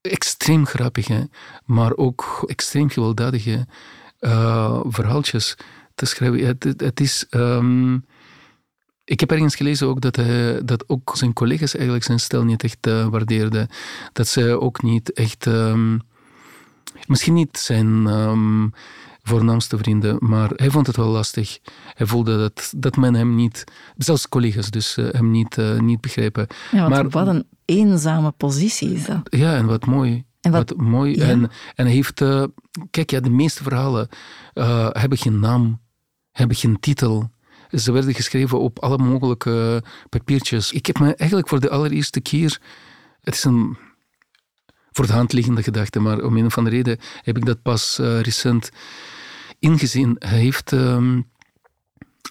[0.00, 1.30] extreem grappige,
[1.64, 3.66] maar ook extreem gewelddadige
[4.20, 5.56] uh, verhaaltjes
[5.94, 6.58] te schrijven.
[6.76, 7.26] Het, is...
[7.30, 8.04] Um,
[9.04, 12.62] ik heb ergens gelezen ook dat, hij, dat ook zijn collega's eigenlijk zijn stijl niet
[12.62, 13.68] echt uh, waardeerden.
[14.12, 15.46] Dat ze ook niet echt...
[15.46, 16.00] Um,
[17.06, 18.72] misschien niet zijn um,
[19.22, 21.58] voornaamste vrienden, maar hij vond het wel lastig.
[21.94, 23.64] Hij voelde dat, dat men hem niet...
[23.96, 26.46] Zelfs collega's dus uh, hem niet, uh, niet begrijpen.
[26.70, 29.20] Ja, maar, wat een eenzame positie is dat.
[29.22, 30.24] Ja, en wat mooi.
[30.40, 31.16] En wat, wat mooi.
[31.16, 31.26] Ja.
[31.26, 32.24] En, en hij heeft...
[32.90, 34.08] kijk, ja, de meeste verhalen
[34.92, 35.80] hebben geen naam,
[36.30, 37.30] hebben geen titel
[37.72, 40.72] ze werden geschreven op alle mogelijke papiertjes.
[40.72, 42.60] Ik heb me eigenlijk voor de allereerste keer.
[43.20, 43.76] Het is een
[44.92, 47.98] voor de hand liggende gedachte, maar om een of andere reden heb ik dat pas
[48.00, 48.70] uh, recent
[49.58, 50.16] ingezien.
[50.18, 51.18] Hij heeft uh,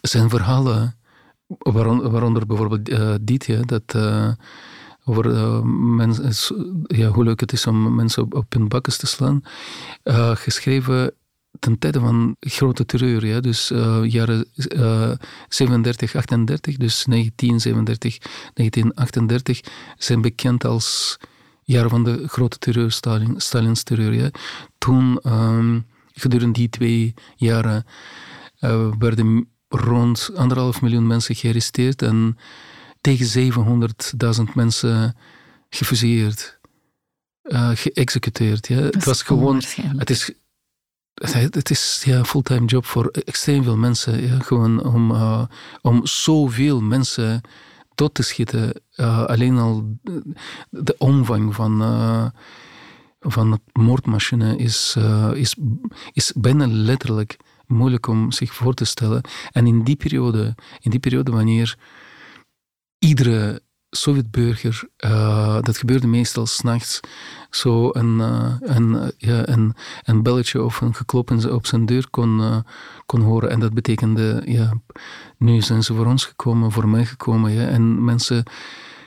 [0.02, 0.96] zijn verhalen,
[1.48, 4.32] waaronder, bijvoorbeeld uh, dit, ja, dat, uh,
[5.06, 9.42] over mensen, ja, hoe leuk het is om mensen op, op hun bakken te slaan,
[10.34, 11.14] geschreven
[11.60, 15.12] ten tijde van grote terreur, ja, dus uh, jaren uh,
[15.50, 18.18] 37, 38, dus 1937,
[18.54, 19.62] 1938,
[19.98, 21.18] zijn bekend als
[21.64, 24.14] jaren van de grote terreur, Stalin, Stalins terreur.
[24.14, 24.30] Ja.
[24.78, 27.86] Toen, um, gedurende die twee jaren,
[28.60, 32.38] uh, werden rond anderhalf miljoen mensen gearresteerd en
[33.02, 33.54] tegen
[34.48, 35.16] 700.000 mensen
[35.70, 36.60] gefusilleerd.
[37.44, 38.68] Uh, geëxecuteerd.
[38.68, 38.78] Ja.
[38.78, 39.62] Het was gewoon.
[39.98, 40.32] Het is
[41.30, 44.42] het is ja, een fulltime job voor extreem veel mensen.
[44.42, 45.44] Gewoon om, uh,
[45.82, 47.42] om zoveel mensen
[47.96, 48.82] dood te schieten.
[48.96, 49.98] Uh, alleen al
[50.70, 52.26] de omvang van, uh,
[53.20, 54.98] van het moordmachine is,
[55.34, 55.56] is,
[56.12, 59.22] is bijna letterlijk moeilijk om zich voor te stellen.
[59.52, 61.78] En in die periode, in die periode wanneer
[63.00, 63.62] iedere
[63.94, 67.00] Sovjetburger, uh, dat gebeurde meestal s'nachts,
[67.50, 72.64] zo een, uh, een, ja, een, een belletje of een gekloppen op zijn deur kon,
[73.06, 73.50] kon horen.
[73.50, 74.74] En dat betekende, ja,
[75.38, 77.52] nu zijn ze voor ons gekomen, voor mij gekomen.
[77.52, 78.44] Ja, en mensen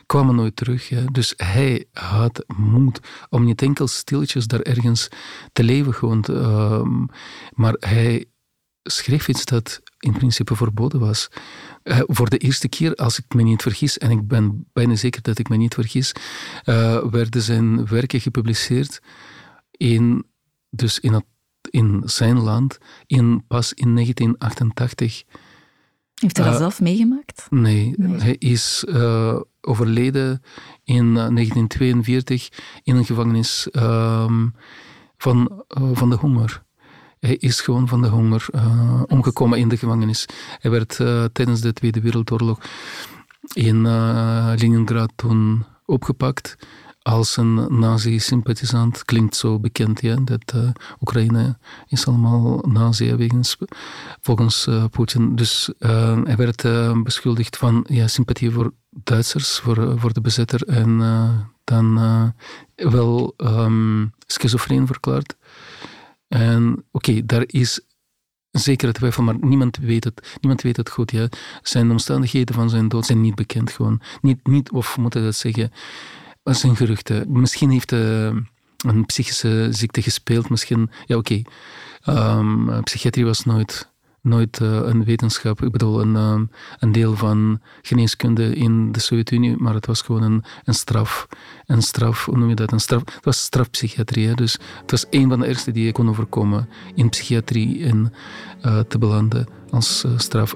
[0.05, 0.89] kwamen nooit terug.
[0.89, 1.01] Ja.
[1.11, 5.07] Dus hij had moed om niet enkel stilletjes daar ergens
[5.53, 6.21] te leven gewoon.
[6.21, 6.33] Te,
[7.53, 8.25] maar hij
[8.83, 11.27] schreef iets dat in principe verboden was.
[11.83, 15.21] Uh, voor de eerste keer, als ik me niet vergis, en ik ben bijna zeker
[15.21, 16.11] dat ik me niet vergis,
[16.65, 18.99] uh, werden zijn werken gepubliceerd
[19.71, 20.25] in,
[20.69, 21.25] dus in, het,
[21.69, 25.23] in zijn land in, pas in 1988.
[26.15, 27.47] Heeft hij dat zelf meegemaakt?
[27.49, 28.19] Nee, nee.
[28.19, 28.85] hij is
[29.61, 30.41] overleden
[30.83, 32.49] in 1942
[32.83, 34.47] in een gevangenis ehm,
[35.17, 35.63] van,
[35.93, 36.64] van de honger.
[37.25, 40.25] Hij is gewoon van de honger uh, omgekomen in de gevangenis.
[40.59, 42.59] Hij werd uh, tijdens de Tweede Wereldoorlog
[43.53, 46.55] in uh, Leningrad toen opgepakt
[47.01, 49.05] als een nazi-sympathisant.
[49.05, 50.53] Klinkt zo bekend, ja, dat
[51.01, 51.57] Oekraïne
[51.87, 53.57] is allemaal nazi wegens,
[54.21, 55.35] volgens Poetin.
[55.35, 55.69] Dus
[56.23, 56.61] hij werd
[57.03, 60.99] beschuldigd van ja, sympathie voor Duitsers, voor, voor de bezetter en
[61.63, 61.99] dan
[62.75, 65.35] wel um, schizofreen verklaard.
[66.27, 67.81] En oké, daar is
[68.51, 71.11] zekere twijfel, maar niemand weet het, niemand weet het goed.
[71.11, 71.29] Ja.
[71.61, 74.01] Zijn omstandigheden van zijn dood zijn niet bekend gewoon.
[74.21, 75.71] Niet, niet of moet ik dat zeggen,
[76.43, 77.39] dat zijn geruchten.
[77.39, 78.41] Misschien heeft hij uh,
[78.77, 81.41] een psychische ziekte gespeeld, misschien, ja oké.
[82.01, 83.93] Ehm, psychiatrie was nooit
[84.25, 86.41] nooit uh, een wetenschap, ik bedoel een, uh,
[86.79, 91.27] een deel van geneeskunde in de Sovjet-Unie, maar het was gewoon een, een straf.
[91.65, 92.71] Een straf, hoe noem je dat?
[92.71, 94.35] Een straf, het was strafpsychiatrie.
[94.35, 98.13] Dus het was een van de ergste die je kon overkomen in psychiatrie en
[98.65, 100.55] uh, te belanden als straf.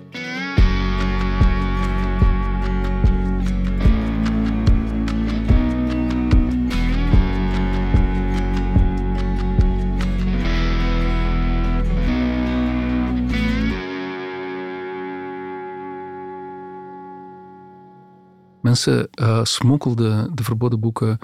[18.70, 21.20] Mensen uh, smokkelden de verboden boeken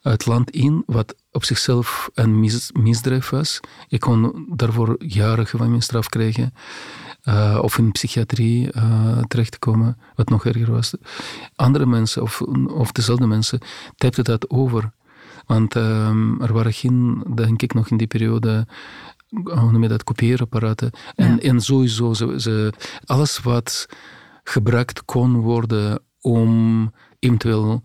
[0.00, 2.40] het land in, wat op zichzelf een
[2.72, 3.60] misdrijf was.
[3.88, 6.54] Je kon daarvoor jaren gevangenisstraf krijgen.
[7.24, 10.94] Uh, of in psychiatrie uh, terechtkomen, wat nog erger was.
[11.56, 13.60] Andere mensen, of, of dezelfde mensen,
[13.96, 14.92] typten dat over.
[15.46, 18.66] Want uh, er waren geen, denk ik nog in die periode,
[19.28, 20.90] hoe noem je dat, kopieerapparaten.
[21.14, 22.72] En, en sowieso, ze, ze,
[23.04, 23.86] alles wat
[24.44, 27.82] gebruikt kon worden om eventueel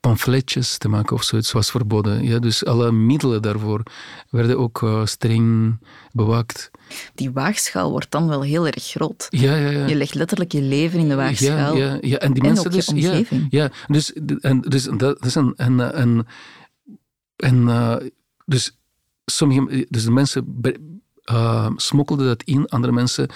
[0.00, 2.24] pamfletjes te maken of zoiets was verboden.
[2.24, 3.82] Ja, dus alle middelen daarvoor
[4.30, 5.78] werden ook uh, streng
[6.12, 6.70] bewaakt.
[7.14, 9.26] Die waagschaal wordt dan wel heel erg groot.
[9.30, 9.86] Ja, ja, ja.
[9.86, 11.76] Je legt letterlijk je leven in de waagschaal.
[11.76, 12.18] Ja, ja, ja.
[12.18, 12.92] en die mensen dus.
[12.94, 15.52] Ja, ja, dus, en, dus dat is een.
[15.56, 16.26] een, een,
[17.36, 17.96] en, uh,
[18.44, 18.78] dus
[19.24, 20.60] sommige dus de mensen
[21.30, 23.28] uh, smokkelden dat in, andere mensen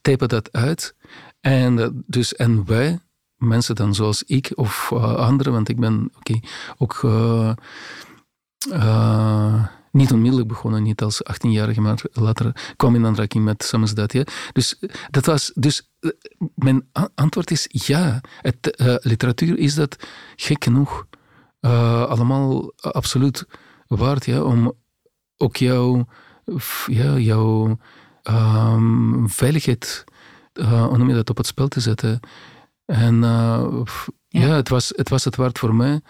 [0.00, 0.94] typen dat uit.
[1.40, 2.98] En, dus, en wij,
[3.36, 6.12] mensen dan zoals ik of uh, anderen, want ik ben
[6.78, 7.52] ook uh,
[8.72, 14.12] uh, niet onmiddellijk begonnen, niet als 18-jarige, maar later kwam in aanraking met samizdat.
[14.12, 14.24] Ja.
[14.52, 14.78] Dus,
[15.10, 15.90] dat was, dus
[16.54, 18.20] mijn antwoord is ja.
[18.40, 19.96] Het, literatuur is dat
[20.36, 21.06] gek genoeg
[22.08, 23.46] allemaal absoluut
[23.86, 24.72] waard ja, om
[25.36, 26.06] ook jouw,
[26.86, 27.78] ja, jouw
[28.22, 30.04] um, veiligheid,
[30.52, 32.20] dat, op het spel te zetten.
[32.84, 33.82] En uh,
[34.28, 34.46] ja.
[34.46, 36.00] ja, het, was, het was het waard voor mij.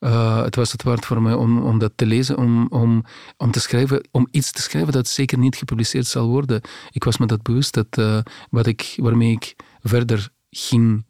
[0.00, 3.04] Uh, het was het waard voor mij om, om dat te lezen, om, om,
[3.36, 6.60] om te schrijven, om iets te schrijven dat zeker niet gepubliceerd zal worden.
[6.90, 8.18] Ik was me dat bewust, dat, uh,
[8.50, 11.06] wat ik, waarmee ik verder ging.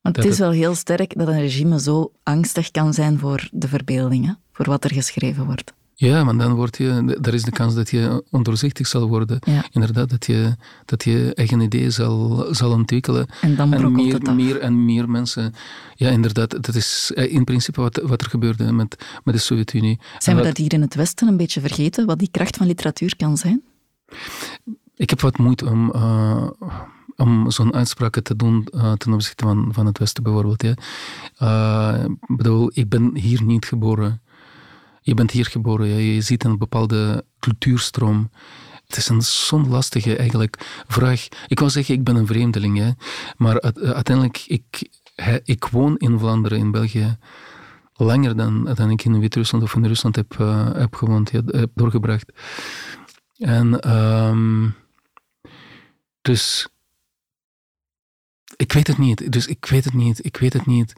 [0.00, 3.68] Want het is wel heel sterk dat een regime zo angstig kan zijn voor de
[3.68, 5.72] verbeeldingen, voor wat er geschreven wordt.
[5.98, 9.38] Ja, maar dan word je, er is de kans dat je ondoorzichtig zal worden.
[9.70, 13.26] Inderdaad, dat je, dat je eigen ideeën zal, zal ontwikkelen.
[13.40, 15.54] En dan en meer, het meer en meer mensen.
[15.94, 19.98] Ja, inderdaad, dat is eh, in principe wat, wat er gebeurde met, met de Sovjet-Unie.
[20.18, 23.16] Zijn we dat hier in het Westen een beetje vergeten, wat die kracht van literatuur
[23.16, 23.62] kan zijn?
[24.96, 25.92] Ik heb wat moeite om...
[25.94, 26.46] Uh,
[27.16, 30.62] om zo'n uitspraken te doen uh, ten opzichte van, van het Westen bijvoorbeeld.
[30.62, 30.74] Ja.
[31.42, 34.20] Uh, bedoel, ik ben hier niet geboren
[35.06, 38.30] je bent hier geboren, je ziet een bepaalde cultuurstroom.
[38.86, 41.28] Het is een zo'n lastige eigenlijk vraag.
[41.46, 42.90] Ik wou zeggen, ik ben een vreemdeling, hè.
[43.36, 44.88] maar uiteindelijk, ik,
[45.44, 47.16] ik woon in Vlaanderen, in België,
[47.92, 52.32] langer dan, dan ik in Wit-Rusland of in Rusland heb, uh, heb gewoond, heb doorgebracht.
[53.38, 54.74] En um,
[56.22, 56.68] dus
[58.56, 59.32] ik weet het niet.
[59.32, 60.24] Dus ik weet het niet.
[60.24, 60.94] Ik weet het niet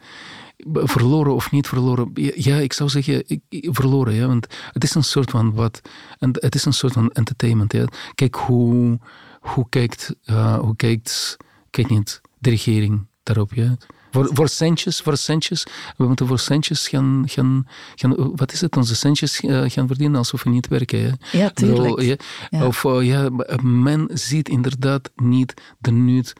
[0.67, 2.11] verloren of niet verloren?
[2.15, 5.81] Ja, ik zou zeggen ik, verloren, ja, want het is een soort van wat,
[6.19, 7.73] en het is een soort van entertainment.
[7.73, 7.85] Ja.
[8.15, 8.99] Kijk hoe,
[9.41, 11.37] hoe kijkt, uh, hoe kijkt,
[11.71, 13.55] kijk niet, de regering daarop.
[13.55, 13.77] Ja.
[14.11, 15.67] Voor, voor centjes, voor centjes.
[15.97, 20.19] We moeten voor centjes gaan, gaan, gaan wat is het, onze centjes eh, gaan verdienen
[20.19, 21.01] alsof we niet werken.
[21.01, 21.39] Hè?
[21.39, 21.83] Ja, tuurlijk.
[21.83, 22.17] Bedoel, ja,
[22.51, 22.67] Ja.
[22.67, 23.29] Of uh, ja,
[23.63, 26.33] men ziet inderdaad niet de nut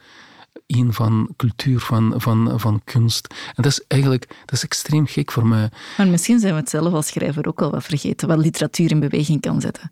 [0.65, 3.33] in van cultuur, van, van, van kunst.
[3.55, 5.69] En dat is eigenlijk dat is extreem gek voor mij.
[5.97, 8.99] Maar misschien zijn we het zelf als schrijver ook al wat vergeten, wat literatuur in
[8.99, 9.91] beweging kan zetten.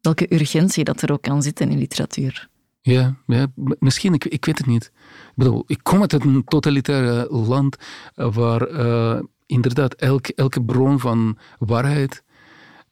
[0.00, 2.48] Welke urgentie dat er ook kan zitten in literatuur.
[2.80, 3.46] Ja, ja
[3.78, 4.84] misschien, ik, ik weet het niet.
[4.84, 7.76] Ik bedoel, ik kom uit een totalitaire land
[8.14, 12.22] waar eh, inderdaad elke, elke bron van waarheid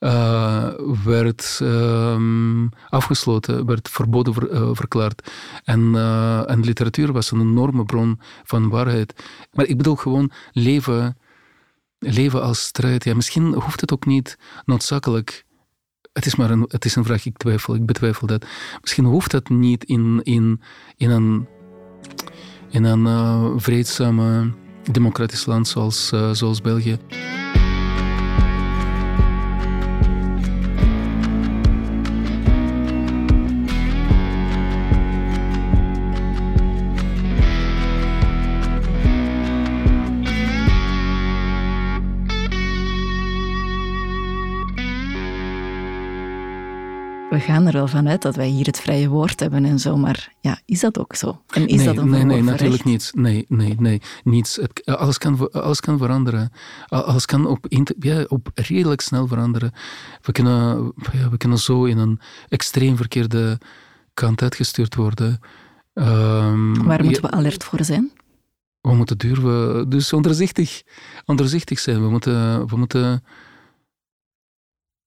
[0.02, 0.68] eh,
[1.04, 5.30] werd ehm, afgesloten, werd verboden ver- eh, verklaard.
[5.64, 9.24] En, eh, en literatuur was een enorme bron van waarheid.
[9.52, 11.18] Maar ik bedoel gewoon leven,
[11.98, 13.04] leven als strijd.
[13.04, 15.44] Ja, misschien hoeft het ook niet noodzakelijk
[16.12, 18.46] het is maar een, het is een vraag, ik twijfel, ik betwijfel dat.
[18.80, 20.60] Misschien hoeft dat niet in, in,
[20.96, 21.46] in een,
[22.70, 24.52] in een vreedzame
[24.90, 26.98] democratisch land zoals, zoals België.
[47.32, 50.32] We gaan er wel vanuit dat wij hier het vrije woord hebben en zo, maar
[50.40, 51.42] ja, is dat ook zo?
[51.50, 53.10] En is nee, dat een nee, nee, natuurlijk niet.
[53.14, 54.56] Nee, nee, nee, niets.
[54.56, 56.52] Het, alles, kan, alles kan veranderen.
[56.86, 57.66] Alles kan op,
[57.98, 59.72] ja, op redelijk snel veranderen.
[60.22, 63.58] We kunnen, ja, we kunnen zo in een extreem verkeerde
[64.14, 65.38] kant uitgestuurd worden.
[65.94, 68.12] Ehm, Waar moeten we alert voor zijn?
[68.80, 70.82] we moeten durven, dus onderzichtig,
[71.24, 72.02] onderzichtig zijn.
[72.02, 73.22] We moeten, we moeten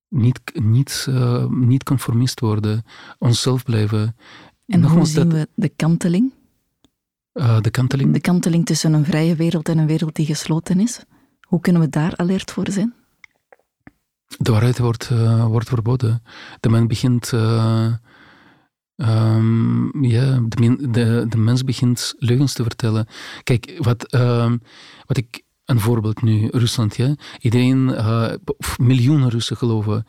[0.08, 2.82] niet, niet, uh, niet conformist worden,
[3.18, 4.16] onszelf blijven.
[4.66, 6.32] En Nogmaals, hoe zien dat- we de kanteling?
[7.32, 8.12] Uh, de kanteling.
[8.12, 11.00] De kanteling tussen een vrije wereld en een wereld die gesloten is?
[11.40, 12.94] Hoe kunnen we daar alert voor zijn?
[14.38, 16.22] De waarheid wordt, uh, wordt verboden.
[16.60, 17.32] De mens begint.
[17.32, 17.98] Um,
[20.04, 23.06] ja, de, de, de, mens begint leugens te vertellen.
[23.42, 24.52] Kijk, wat, uh,
[25.06, 25.44] wat ik.
[25.66, 26.96] Een voorbeeld nu, Rusland.
[27.40, 28.32] Iedereen, uh,
[28.76, 30.06] miljoenen Russen geloven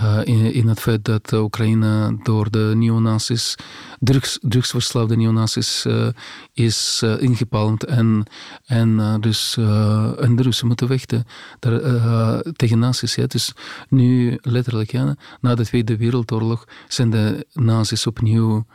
[0.00, 3.54] uh, in, in, het feit dat Oekraïne door de neonazis,
[3.98, 6.08] drugs, drugsverslaafde neonazis, uh,
[6.52, 7.84] is ingepalmd.
[7.84, 8.24] En,
[8.64, 11.24] en, dus, en de Russen moeten vechten
[11.58, 13.14] daar, tegen nazi's.
[13.14, 13.26] Ja?
[13.26, 13.52] Dus
[13.88, 18.66] nu, letterlijk, ja, na de Tweede Wereldoorlog zijn de nazi's opnieuw.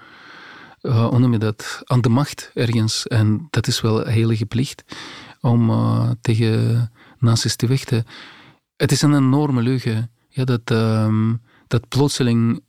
[0.81, 1.81] Uh, dat?
[1.83, 3.07] Aan de macht ergens.
[3.07, 4.83] En dat is wel een heilige plicht
[5.41, 8.05] om uh, tegen nazi's te vechten.
[8.75, 12.61] Het is een enorme leugen ja, dat, um, dat plotseling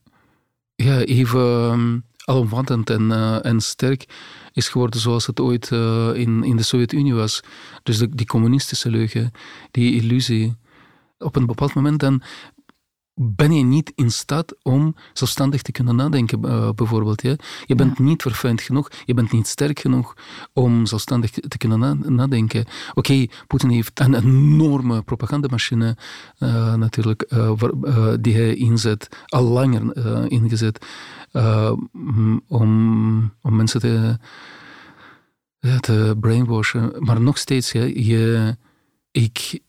[0.74, 4.04] ja, even um, alomvattend en, uh, en sterk
[4.52, 7.40] is geworden zoals het ooit uh, in, in de Sovjet-Unie was.
[7.82, 9.30] Dus die communistische leugen,
[9.70, 10.56] die illusie.
[11.18, 12.22] Op een bepaald moment dan
[13.14, 17.22] ben je niet in staat om zelfstandig te kunnen nadenken, uh, bijvoorbeeld.
[17.22, 17.37] Ja?
[17.64, 18.05] Je bent ja.
[18.05, 20.16] niet verfijnd genoeg, je bent niet sterk genoeg
[20.53, 22.61] om zelfstandig te kunnen na nadenken.
[22.61, 25.96] Oké, okay, Poetin heeft een enorme propagandamachine
[26.38, 29.96] uh, natuurlijk, uh, waar, die hij inzet, al langer
[30.31, 30.87] ingezet,
[32.46, 34.18] om, om mensen te,
[35.81, 36.92] te brainwashen.
[36.98, 38.57] Maar nog steeds, ja, je,
[39.11, 39.61] ik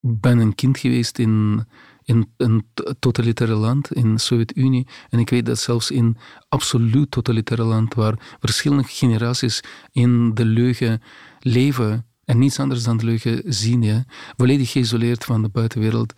[0.00, 1.64] ben een kind geweest in
[2.04, 2.66] in een
[2.98, 4.86] totalitaire land, in de Sovjet-Unie.
[5.08, 6.16] En ik weet dat zelfs in
[6.48, 9.60] absoluut totalitaire land, waar verschillende generaties
[9.92, 11.02] in de leugen
[11.40, 14.04] leven en niets anders dan de leugen zien, ja,
[14.36, 16.14] volledig geïsoleerd van de buitenwereld,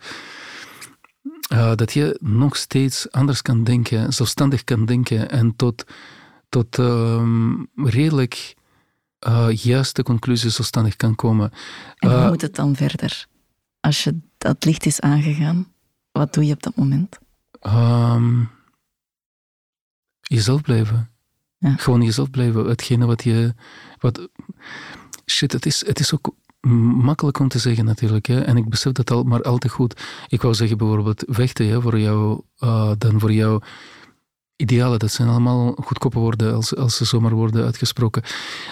[1.53, 5.83] uh, dat je nog steeds anders kan denken, zelfstandig kan denken en tot,
[6.49, 8.55] tot um, redelijk
[9.27, 11.51] uh, juiste conclusies zelfstandig kan komen.
[11.97, 13.27] En hoe uh, moet het dan verder?
[13.79, 15.67] Als je dat licht is aangegaan,
[16.17, 17.17] wat doe je op dat moment?
[17.61, 18.49] Um,
[20.21, 21.11] jezelf blijven.
[21.57, 21.75] Ja.
[21.75, 22.65] Gewoon jezelf blijven.
[22.65, 23.53] Hetgene wat je.
[23.99, 24.29] Wat,
[25.25, 26.35] shit, het is, het is ook
[27.01, 28.25] makkelijk om te zeggen natuurlijk.
[28.25, 28.41] Hè?
[28.41, 30.01] En ik besef dat al, maar al te goed.
[30.27, 33.61] Ik wou zeggen bijvoorbeeld vechten hè, voor jou, uh, dan voor jou.
[34.55, 38.23] Idealen, dat zijn allemaal goedkope woorden als, als ze zomaar worden uitgesproken.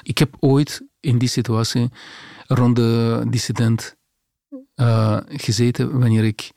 [0.02, 1.90] Ik heb ooit in die situatie
[2.48, 3.96] rond de dissident
[4.76, 6.52] uh, gezeten wanneer ik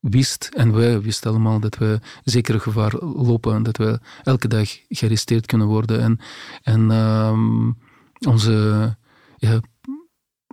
[0.00, 5.46] wist, en wij wisten allemaal, dat we zeker gevaar lopen, dat we elke dag gearresteerd
[5.46, 6.18] kunnen worden en,
[6.62, 7.78] en um,
[8.26, 8.96] onze,
[9.36, 9.60] ja,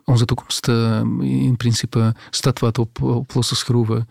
[0.04, 4.08] onze toekomst uh, in principe staat wat op, op losse schroeven.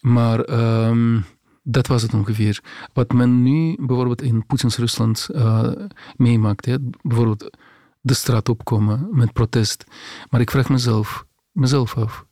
[0.00, 0.48] Maar
[0.88, 1.24] um,
[1.62, 2.60] dat was het ongeveer.
[2.92, 5.72] Wat men nu bijvoorbeeld in Poetins Rusland uh,
[6.16, 7.56] meemaakt, hè, bijvoorbeeld
[8.00, 9.84] de straat opkomen met protest.
[10.30, 12.26] Maar ik vraag mezelf, mezelf af,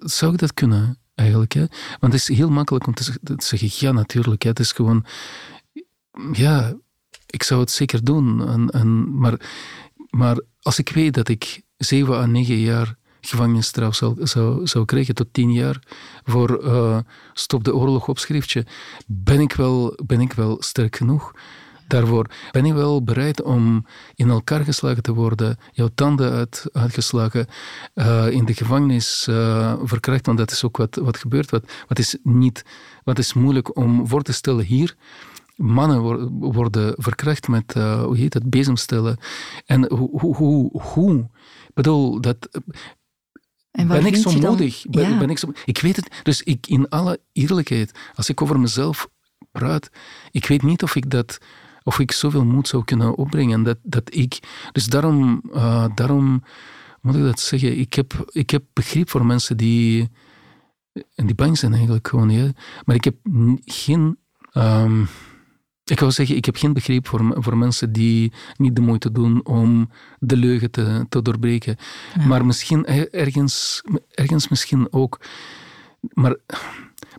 [0.00, 1.52] zou ik dat kunnen eigenlijk?
[1.52, 1.64] Hè?
[2.00, 5.04] Want het is heel makkelijk om te zeggen, ja natuurlijk, hè, het is gewoon,
[6.32, 6.74] ja,
[7.26, 8.48] ik zou het zeker doen.
[8.70, 9.40] En, maar,
[10.10, 15.14] maar als ik weet dat ik zeven à negen jaar gevangenisstraf zou, zou, zou krijgen,
[15.14, 15.82] tot tien jaar,
[16.24, 16.98] voor uh,
[17.32, 18.66] stop de oorlog opschriftje,
[19.06, 21.32] ben ik wel, ben ik wel sterk genoeg
[21.92, 22.26] daarvoor.
[22.50, 27.46] Ben ik wel bereid om in elkaar geslagen te worden, jouw tanden uit, uitgeslagen,
[27.94, 31.50] uh, in de gevangenis uh, verkracht, want dat is ook wat, wat gebeurt.
[31.50, 32.64] Wat, wat, is niet,
[33.04, 34.96] wat is moeilijk om voor te stellen hier
[35.56, 39.18] mannen worden verkracht met, uh, hoe heet het, bezemstellen.
[39.66, 41.18] En hoe, hoe, hoe, hoe?
[41.68, 42.48] Ik bedoel, dat...
[43.70, 44.84] ben ik zo moedig?
[44.90, 46.20] Ben, ben, ik, zo, ik weet het.
[46.22, 49.08] Dus ik, in alle eerlijkheid, als ik over mezelf
[49.52, 49.90] praat,
[50.30, 51.38] ik weet niet of ik dat
[51.84, 53.62] of ik zoveel moed zou kunnen opbrengen.
[53.62, 54.38] Dat, dat ik,
[54.72, 56.42] dus daarom, uh, daarom
[57.00, 57.78] moet ik dat zeggen.
[57.78, 60.10] Ik heb, ik heb begrip voor mensen die,
[61.14, 62.30] en die bang zijn eigenlijk gewoon.
[62.30, 62.50] Ja.
[62.84, 63.16] Maar ik heb
[63.64, 64.18] geen.
[64.52, 65.08] Um,
[65.84, 69.46] ik wil zeggen, ik heb geen begrip voor, voor mensen die niet de moeite doen
[69.46, 71.76] om de leugen te, te doorbreken.
[72.26, 75.20] Maar misschien ergens, ergens misschien ook.
[76.00, 76.36] Maar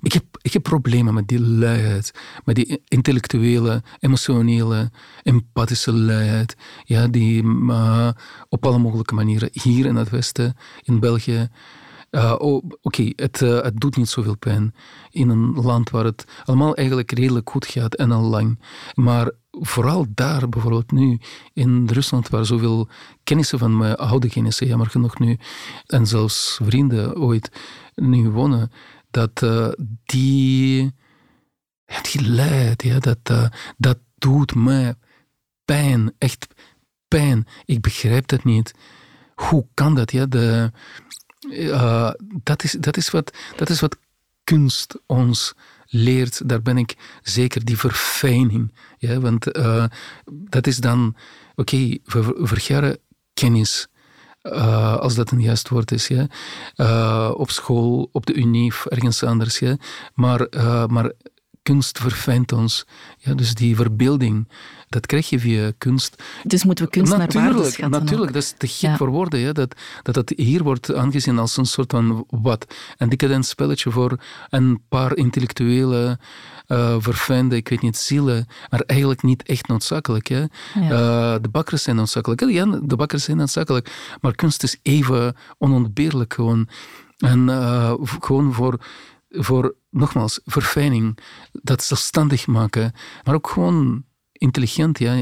[0.01, 2.13] ik heb, ik heb problemen met die luiheid,
[2.45, 4.91] met die intellectuele, emotionele,
[5.23, 8.09] empathische luiheid, ja, die uh,
[8.49, 11.49] op alle mogelijke manieren hier in het Westen, in België,
[12.13, 14.75] uh, oh, Oké, het, uh, het doet niet zoveel pijn
[15.09, 18.59] in een land waar het allemaal eigenlijk redelijk goed gaat en al lang.
[18.93, 21.19] Maar vooral daar, bijvoorbeeld nu,
[21.53, 22.87] in Rusland, waar zoveel
[23.23, 25.37] kennissen van mij, oude kennissen, jammer genoeg nu,
[25.85, 27.51] en zelfs vrienden ooit
[27.95, 28.71] nu wonen,
[29.13, 29.69] dat uh,
[30.05, 30.93] die,
[32.11, 33.47] die leidt, ja, dat, uh,
[33.77, 34.95] dat doet mij
[35.65, 36.47] pijn, echt
[37.07, 37.47] pijn.
[37.65, 38.73] Ik begrijp dat niet.
[39.35, 40.11] Hoe kan dat?
[40.11, 40.25] Ja?
[40.25, 40.71] De,
[41.49, 42.11] uh,
[42.43, 43.97] dat, is, dat, is wat, dat is wat
[44.43, 45.53] kunst ons
[45.85, 46.49] leert.
[46.49, 48.73] Daar ben ik zeker, die verfijning.
[48.97, 49.19] Ja?
[49.19, 49.45] Want
[50.25, 51.15] dat is dan,
[51.55, 52.99] oké, okay, we vergaren
[53.33, 53.87] kennis
[54.43, 56.07] uh, als dat een juist woord is.
[56.07, 56.27] Ja.
[56.77, 59.59] Uh, op school, op de UNIF, ergens anders.
[59.59, 59.77] Ja.
[60.13, 61.11] Maar, uh, maar
[61.61, 62.85] kunst verfijnt ons.
[63.17, 64.47] Ja, dus die verbeelding,
[64.93, 66.23] dat krijg je via kunst.
[66.43, 68.01] Dus moeten we kunst natuurlijk, naar waarde schatten?
[68.01, 69.39] Natuurlijk, dat is te gek voor woorden.
[69.39, 72.75] Ja, dat, dat dat hier wordt aangezien als een soort van wat.
[72.97, 74.17] Een decadent spelletje voor
[74.49, 76.19] een paar intellectuele,
[76.67, 80.27] uh, verfijnde, ik weet niet, zielen, maar eigenlijk niet echt noodzakelijk.
[80.27, 80.41] Hè.
[80.41, 82.49] Uh, de bakkers zijn noodzakelijk.
[82.49, 84.15] Ja, de bakkers zijn noodzakelijk.
[84.21, 86.67] Maar kunst is even onontbeerlijk gewoon.
[87.17, 88.79] En uh, gewoon voor
[89.33, 91.17] voor, nogmaals, verfijning,
[91.51, 95.21] dat zelfstandig maken, maar ook gewoon intelligent, ja,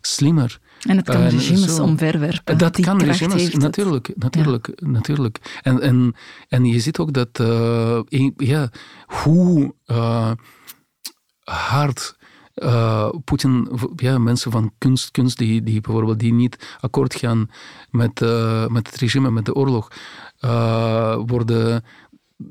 [0.00, 0.58] slimmer.
[0.86, 1.82] En het kan uh, regimes zo.
[1.82, 2.58] omverwerpen.
[2.58, 5.60] Dat kan regimes, natuurlijk, natuurlijk, natuurlijk.
[5.62, 6.14] En, en,
[6.48, 8.00] en je ziet ook dat, uh,
[8.36, 8.70] ja,
[9.06, 10.30] hoe uh,
[11.44, 12.16] hard
[12.54, 17.50] uh, Poetin, ja, mensen van kunst, kunst die, die bijvoorbeeld die niet akkoord gaan
[17.90, 19.88] met, uh, met het regime, met de oorlog,
[20.40, 21.84] uh, worden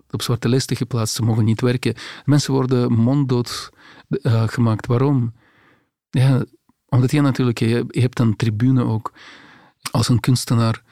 [0.10, 1.16] op zwarte lijsten geplaatst.
[1.16, 1.96] Ze mogen niet werken.
[2.26, 3.70] Mensen worden monddood
[4.46, 4.88] gemaakt.
[4.88, 5.34] Waarom?
[6.18, 6.44] Ja,
[6.90, 9.14] omdat je natuurlijk, je, je hebt een tribune ook.
[9.92, 10.84] Als een kunstenaar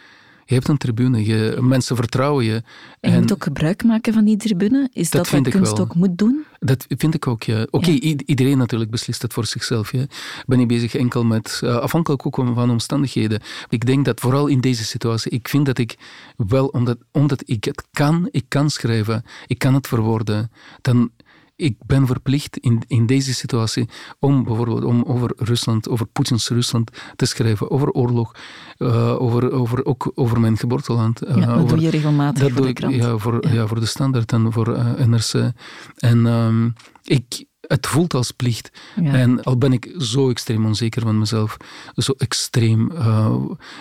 [0.45, 2.63] je hebt een tribune, je, mensen vertrouwen je.
[2.99, 4.89] En je moet ook gebruik maken van die tribune?
[4.93, 6.45] Is dat, dat wat kunst ook moet doen?
[6.59, 7.67] Dat vind ik ook, ja.
[7.69, 7.89] Oké,
[8.25, 9.91] iedereen natuurlijk beslist het voor zichzelf.
[9.91, 10.05] Ja.
[10.45, 13.41] Ben ik bezig enkel met, uh, afhankelijk ook van omstandigheden.
[13.69, 15.97] Ik denk dat vooral in deze situatie, ik vind dat ik
[16.37, 20.51] wel, omdat, omdat ik het kan, ik kan schrijven, ik kan het verwoorden,
[20.81, 21.11] dan
[21.55, 23.89] ik ben verplicht in, in deze situatie
[24.19, 28.35] om bijvoorbeeld om over Rusland, over Poetins Rusland te schrijven, over oorlog,
[28.77, 31.27] uh, over, over, ook over mijn geboorteland.
[31.27, 32.95] Uh, ja, dat over, doe je regelmatig dat voor de krant.
[32.95, 33.67] ja, voor, ja.
[33.67, 35.51] voor de Standaard en voor uh, eh, NRC.
[35.95, 38.71] En um, ik, het voelt als plicht.
[39.01, 39.13] Ja.
[39.13, 41.57] En al ben ik zo extreem onzeker van mezelf,
[41.95, 42.91] zo extreem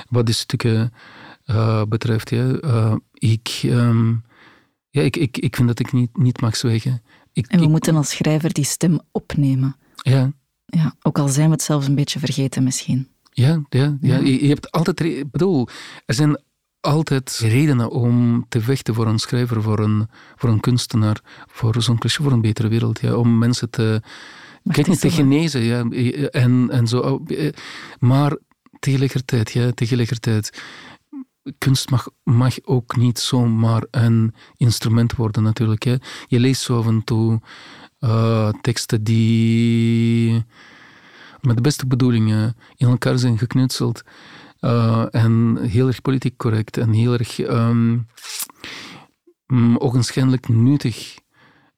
[0.09, 0.93] wat die stukken
[1.89, 2.31] betreft.
[2.31, 4.25] Ja, ik, um,
[4.91, 7.03] ja, ik, ik, ik vind dat ik niet, niet mag zwijgen.
[7.35, 9.77] Ik, en we moeten als schrijver die stem opnemen.
[9.97, 10.33] Ja.
[10.67, 10.95] ja.
[11.03, 13.09] Ook al zijn we het zelfs een beetje vergeten misschien.
[13.31, 14.17] Ja, ja, ja.
[14.17, 15.01] Je, je, hebt altijd...
[15.01, 15.69] Ik bedoel,
[16.07, 16.41] er zijn
[16.81, 21.99] altijd redenen om te vechten voor een schrijver, voor een, voor een kunstenaar, voor zo'n
[21.99, 23.01] cliché, voor een betere wereld.
[23.01, 24.03] Ja, om mensen te...
[24.71, 25.63] Kijk niet, te genezen.
[25.63, 25.85] Ja,
[26.31, 26.99] en, en zo.
[26.99, 27.53] Oh, eh,
[27.99, 28.37] maar
[28.79, 30.63] tegelijkertijd, ja, tegelijkertijd
[31.59, 35.83] kunst mag, mag ook niet zomaar een instrument worden natuurlijk.
[35.83, 35.97] Hè.
[36.27, 37.41] Je leest zo af en toe
[38.01, 40.45] uh, teksten die
[41.41, 44.03] met de beste bedoelingen in elkaar zijn geknutseld.
[44.61, 48.07] Uh, en heel erg politiek correct en heel erg um,
[49.79, 51.19] ogenschijnlijk nuttig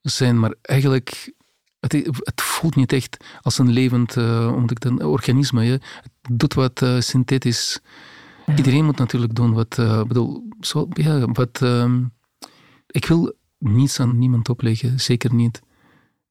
[0.02, 1.32] zijn, maar eigenlijk
[1.80, 5.64] het, het, voelt niet echt als een levend uh, ik dan, organisme.
[5.64, 5.80] Het
[6.30, 7.80] doet wat synthetisch.
[8.56, 9.78] Iedereen moet natuurlijk doen wat.
[9.78, 11.94] Uh, bedoel, zo, ja, wat uh,
[12.86, 15.60] ik wil niets aan niemand opleggen, zeker niet.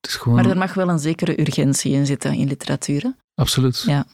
[0.01, 0.36] Het is gewoon...
[0.36, 3.16] Maar er mag wel een zekere urgentie in zitten in literatuur.
[3.36, 3.84] Absoluut.
[3.88, 4.05] Ja.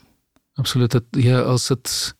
[0.54, 0.94] Absoluut.
[0.94, 2.16] Het, ja, als het,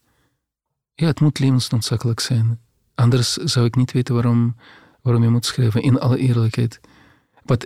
[0.94, 2.60] ja, het moet levensnoodzakelijk zijn.
[2.96, 4.56] Anders zou ik niet weten waarom,
[5.02, 6.80] waarom je moet schrijven, in alle eerlijkheid.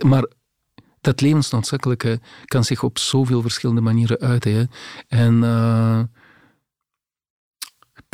[0.04, 0.30] Maar
[1.00, 4.52] dat levensnoodzakelijke kan zich op zoveel verschillende manieren uiten.
[4.52, 4.64] Hè.
[5.08, 6.02] En uh,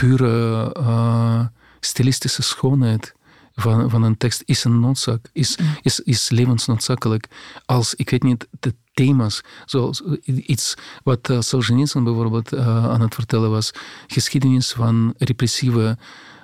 [0.03, 1.47] pure uh,
[1.81, 3.15] stilistische schoonheid
[3.55, 5.67] van, van een tekst is een noodzaak, is, mm.
[5.83, 7.29] is, is levensnoodzakelijk.
[7.67, 10.75] Als, ik weet niet, de thema's, zoals iets
[11.05, 13.71] wat uh, Solzhenitsyn bijvoorbeeld aan het vertellen was,
[14.07, 15.99] geschiedenis van repressieve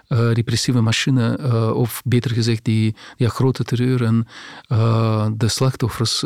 [0.08, 4.26] uh, repressieve machine, uh, of beter gezegd die, die grote terreur en
[4.68, 6.24] uh, de slachtoffers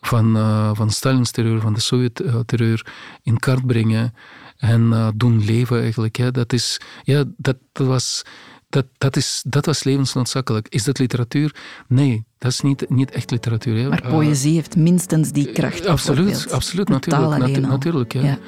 [0.00, 0.36] van,
[0.76, 2.86] van Stalins terreur, van de Sovjet-terreur
[3.22, 4.14] in kaart brengen
[4.56, 6.16] en doen leven eigenlijk.
[6.16, 8.22] Ja, dat, is, ja, dat, dat was...
[8.68, 10.68] Dat, dat, is, dat was levensnoodzakelijk.
[10.68, 11.54] Is dat literatuur?
[11.88, 13.78] Nee, dat is niet, niet echt literatuur.
[13.78, 13.88] Ja.
[13.88, 15.86] Maar poëzie heeft minstens die kracht.
[15.86, 17.38] absoluut, absoluut natuurlijk.
[17.38, 18.22] Natu natuurlijk ja.
[18.22, 18.38] ja.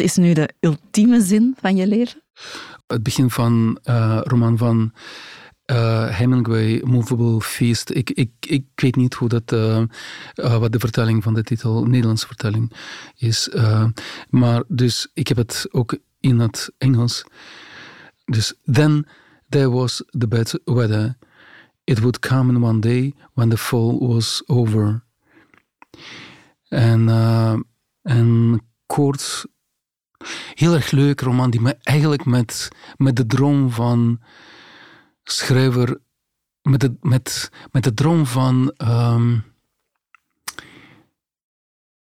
[0.00, 2.22] Is nu de ultieme zin van je leven?
[2.86, 4.92] Het begin van uh, roman van
[5.66, 7.90] uh, Hemingway, Movable Feast.
[7.90, 9.84] Ik, ik, ik weet niet hoe dat, uh,
[10.34, 12.72] wat de vertaling van de titel, Nederlandse vertaling,
[13.16, 13.50] is.
[14.28, 17.24] maar dus ik heb het ook in het Engels.
[18.24, 19.06] Dus then
[19.48, 21.16] there was the bad weather.
[21.84, 25.04] It would come in one day when the fall was over.
[26.68, 27.08] En,
[28.02, 29.46] en kort
[30.54, 34.20] heel erg leuk roman die me eigenlijk met, met de droom van
[35.24, 36.00] schrijver,
[36.62, 39.44] met de, met, met de droom van um,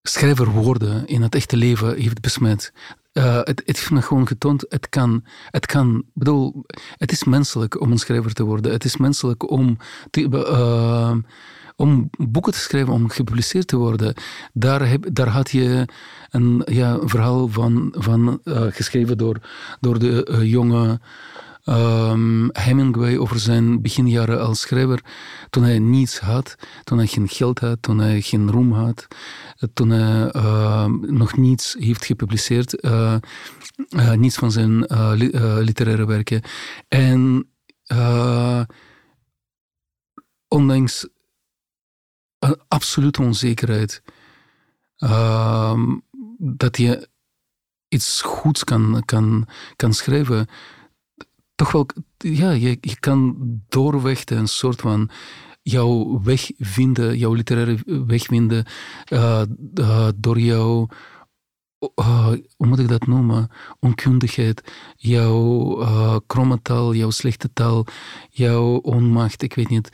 [0.01, 2.73] schrijver worden in het echte leven heeft besmet.
[3.13, 6.65] Uh, het, het, heeft me gewoon getoond, het kan, het kan, bedoel,
[6.97, 8.71] het is menselijk om een schrijver te worden.
[8.71, 9.77] Het is menselijk om
[10.09, 11.15] te, uh,
[11.81, 14.13] om boeken te schrijven, om gepubliceerd te worden,
[14.53, 15.87] daar, heb, daar had je
[16.29, 19.39] een ja, verhaal van, van uh, geschreven door,
[19.79, 20.99] door de uh, jonge
[21.65, 25.03] um, Hemingway over zijn beginjaren als schrijver.
[25.49, 29.07] Toen hij niets had, toen hij geen geld had, toen hij geen roem had,
[29.73, 32.87] toen hij uh, nog niets heeft gepubliceerd,
[34.15, 35.29] niets van zijn li
[35.59, 36.41] literaire werken.
[36.87, 37.49] En
[40.47, 41.07] ondanks
[42.41, 44.01] een absolute onzekerheid.
[44.97, 45.79] Uh,
[46.37, 47.09] dat je
[47.87, 50.47] iets goeds kan, kan, kan schrijven.
[51.55, 51.85] Toch wel,
[52.17, 53.35] ja, je, je kan
[53.69, 55.09] doorweg een soort van
[55.61, 58.65] jouw weg vinden, jouw literaire weg vinden,
[59.09, 59.41] uh,
[59.73, 60.87] uh, door jouw
[61.81, 62.27] uh,
[62.57, 63.49] hoe moet ik dat noemen?
[63.79, 67.85] Onkundigheid, jouw uh, kromme taal, jouw slechte taal,
[68.29, 69.89] jouw onmacht, ik weet niet.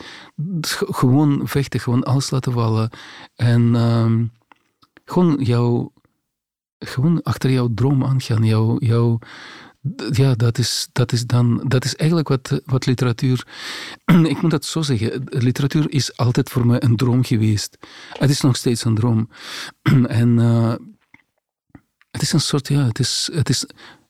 [0.72, 2.90] Gewoon vechten, gewoon alles laten vallen.
[3.36, 4.12] En uh,
[5.06, 5.94] gewoon, jouw,
[6.80, 8.44] gewoon achter jouw droom aangaan.
[8.44, 9.20] Jouw, jouw,
[10.12, 13.48] ja, dat is, dat is dan, dat is eigenlijk wat, wat literatuur,
[14.34, 17.78] ik moet dat zo zeggen, literatuur is altijd voor mij een droom geweest.
[18.12, 19.30] Het is nog steeds een droom.
[20.08, 20.74] en uh,
[22.18, 23.66] het is een soort, ja, het is, het is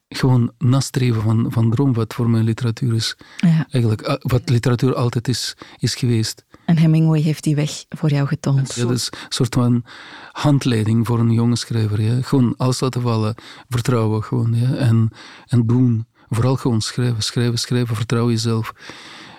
[0.10, 3.18] gewoon nastreven van, van droom, wat voor mij literatuur is.
[3.38, 3.68] Ja.
[3.70, 6.45] Eigenlijk, ah, wat literatuur altijd is, is geweest.
[6.66, 8.74] En Hemingway heeft die weg voor jou getoond.
[8.76, 9.86] Ja, dat is een soort van
[10.32, 12.01] handleiding voor een jonge schrijver.
[12.01, 12.22] Ja.
[12.22, 13.36] Gewoon alles laten vallen,
[13.70, 14.53] vertrouwen gewoon.
[14.53, 14.76] Ja.
[14.76, 15.10] En,
[15.45, 16.08] en doen.
[16.30, 18.74] Vooral gewoon schrijven, schrijven, schrijven, vertrouw jezelf.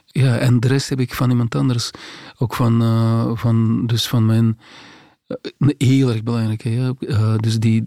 [0.06, 1.90] Ja, en de rest heb ik van iemand anders.
[2.38, 4.64] Ook van, uh, van, dus van mijn eh,
[5.78, 6.64] heel erg belangrijk.
[6.64, 7.84] Uh, dus die,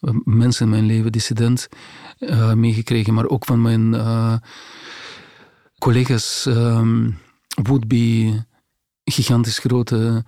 [0.00, 1.68] uh, mensen in mijn leven, dissident,
[2.54, 3.96] meegekregen, maar ook van mijn
[5.78, 7.18] collega's, um,
[7.62, 8.42] would-be
[9.04, 10.24] gigantisch grote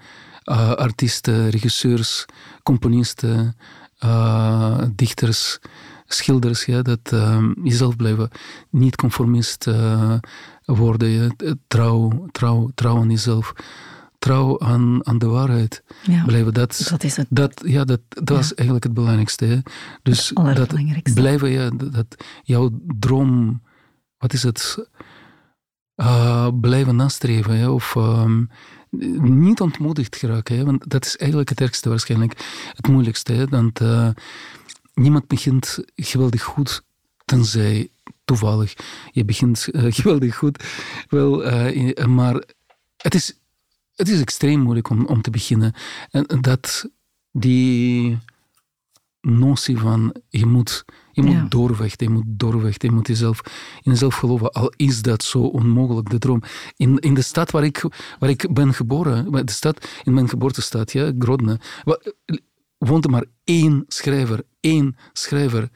[0.75, 2.25] artiesten, regisseurs,
[2.63, 3.57] componisten,
[4.95, 5.59] dichters,
[6.07, 7.15] schilders, ja, dat
[7.63, 8.31] jezelf blijven,
[8.71, 9.67] niet conformist
[10.65, 11.37] worden,
[11.67, 13.53] trouw, trouw, trouw aan jezelf
[14.21, 16.55] trouw aan, aan de waarheid ja, blijven.
[16.55, 17.27] Dat, dat is het.
[17.31, 19.45] Dat, ja, dat, dat is eigenlijk het belangrijkste.
[19.45, 19.59] Hè.
[20.03, 23.63] Dus het dat blijven, ja, dat, jouw droom,
[24.19, 24.89] wat is het?
[25.97, 27.57] Uh, blijven nastreven.
[27.57, 28.51] Hè, of um,
[29.21, 30.57] niet ontmoedigd geraken.
[30.57, 32.33] Hè, want dat is eigenlijk het ergste waarschijnlijk.
[32.73, 33.33] Het moeilijkste.
[33.33, 34.09] Hè, want uh,
[34.95, 36.83] niemand begint geweldig goed,
[37.25, 37.89] tenzij
[38.25, 38.75] toevallig.
[39.11, 40.65] Je begint uh, geweldig goed.
[41.09, 41.43] Wel,
[42.07, 42.43] maar
[42.97, 43.40] het is
[44.01, 45.73] het is extreem moeilijk om, om te beginnen.
[46.11, 46.91] En dat
[47.33, 48.19] die
[49.21, 51.47] notie van je moet, je moet ja.
[51.49, 53.41] doorvechten, je moet doorvechten, je moet jezelf,
[53.83, 56.43] in jezelf geloven, al is dat zo onmogelijk, de droom.
[56.77, 57.85] In, in de stad waar ik,
[58.19, 61.57] waar ik ben geboren, de stad, in mijn geboortestad, ja, Grodno,
[62.79, 65.71] woonde maar één schrijver, één schrijver.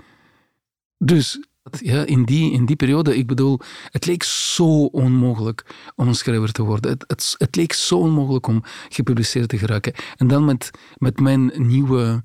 [0.98, 3.60] Dus ja, in, die, in die periode, ik bedoel,
[3.90, 6.90] het leek zo onmogelijk om een schrijver te worden.
[6.90, 9.92] Het, het, het leek zo onmogelijk om gepubliceerd te geraken.
[10.16, 12.22] En dan met, met mijn nieuwe,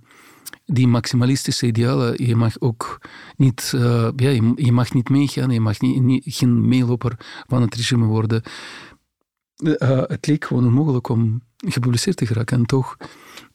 [0.65, 3.01] die maximalistische idealen, je mag ook
[3.35, 7.15] niet, uh, ja, je, je, mag niet meegaan, je mag niet, niet, geen meeloper
[7.47, 8.43] van het regime worden.
[9.55, 12.57] Uh, het leek gewoon onmogelijk om gepubliceerd te geraken.
[12.57, 12.97] En toch,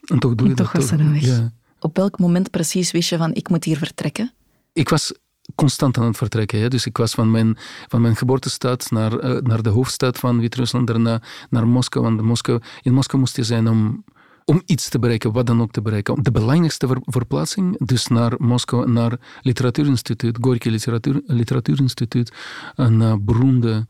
[0.05, 0.91] en toch doe je toch dat.
[0.91, 1.21] Was toch.
[1.21, 1.53] Ja.
[1.79, 4.33] Op welk moment precies wist je van, ik moet hier vertrekken?
[4.73, 5.13] Ik was
[5.55, 6.61] constant aan het vertrekken.
[6.61, 6.69] Hè.
[6.69, 7.57] Dus ik was van mijn,
[7.89, 12.05] van mijn geboortestad naar, uh, naar de hoofdstad van Wit-Rusland, daarna naar Moskou.
[12.05, 14.05] Want Moskou, in Moskou moest je zijn om,
[14.45, 16.23] om iets te bereiken, wat dan ook te bereiken.
[16.23, 22.33] De belangrijkste ver, verplaatsing, dus naar Moskou, naar Literatuurinstituut, Gorky Literatuur, Literatuurinstituut,
[22.75, 23.87] een uh, beroemde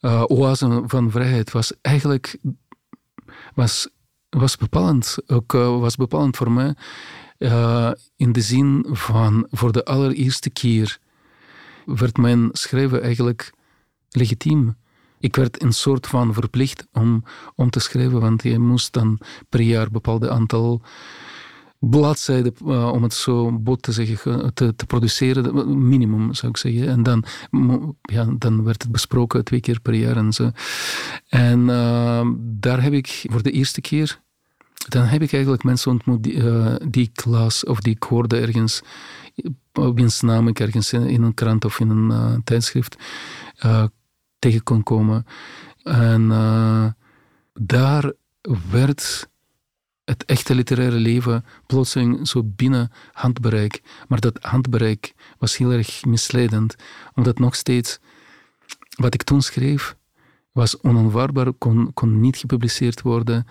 [0.00, 2.38] uh, oase van vrijheid, was eigenlijk
[3.54, 3.88] was,
[4.28, 5.16] was bepalend.
[5.26, 6.74] Ook was bepalend voor mij.
[7.40, 10.98] Uh, in de zin van voor de allereerste keer
[11.84, 13.52] werd mijn schrijven eigenlijk
[14.10, 14.76] legitiem.
[15.18, 17.24] Ik werd een soort van verplicht om,
[17.54, 19.18] om te schrijven, want je moest dan
[19.48, 20.82] per jaar een bepaald aantal
[21.78, 26.88] bladzijden, uh, om het zo bot te zeggen, te, te, produceren, minimum zou ik zeggen.
[26.88, 27.24] En dan,
[28.02, 30.50] ja, dan werd het besproken twee keer per jaar en zo.
[31.28, 31.66] En
[32.40, 34.20] daar heb ik voor de eerste keer
[34.88, 38.80] dan heb ik eigenlijk mensen ontmoet die, uh, ik las of die ik hoorde ergens,
[39.72, 42.96] wiens naam ik ergens in, een krant of in een uh, tijdschrift
[43.64, 43.84] uh,
[44.38, 45.26] tegen kon komen.
[45.82, 46.28] En
[47.52, 48.12] daar
[48.70, 49.28] werd
[50.04, 53.82] het echte literaire leven plotseling zo binnen handbereik.
[54.08, 56.76] Maar dat handbereik was heel erg misleidend,
[57.14, 57.98] omdat nog steeds
[58.96, 59.96] wat ik toen schreef
[60.60, 63.46] was onaanvaardbaar, kon, kon niet gepubliceerd worden.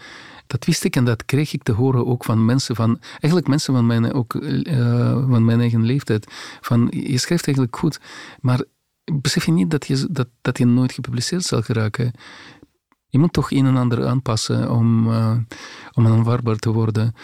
[0.48, 3.74] Dat wist ik en dat kreeg ik te horen ook van mensen van, eigenlijk mensen
[3.74, 6.28] van mijn, ook, uh, van mijn eigen leeftijd.
[6.62, 8.00] Van, je schrijft eigenlijk goed,
[8.42, 8.64] maar
[9.22, 12.12] besef je niet dat je, dat, dat je nooit gepubliceerd zal geraken?
[13.08, 15.38] Je moet toch een en ander aanpassen om, uh,
[15.94, 17.16] om aanvaardbaar te worden.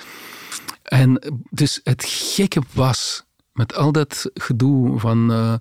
[0.84, 3.24] En dus het gekke was,
[3.54, 5.32] met al dat gedoe van...
[5.32, 5.54] Uh,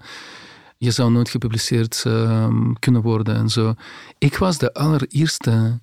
[0.79, 2.49] je zou nooit gepubliceerd uh,
[2.79, 3.75] kunnen worden en zo.
[4.19, 5.81] Ik was de allereerste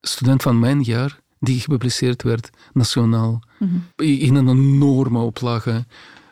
[0.00, 3.42] student van mijn jaar die gepubliceerd werd nationaal.
[3.58, 3.76] Mhm.
[3.96, 5.86] In een enorme oplage.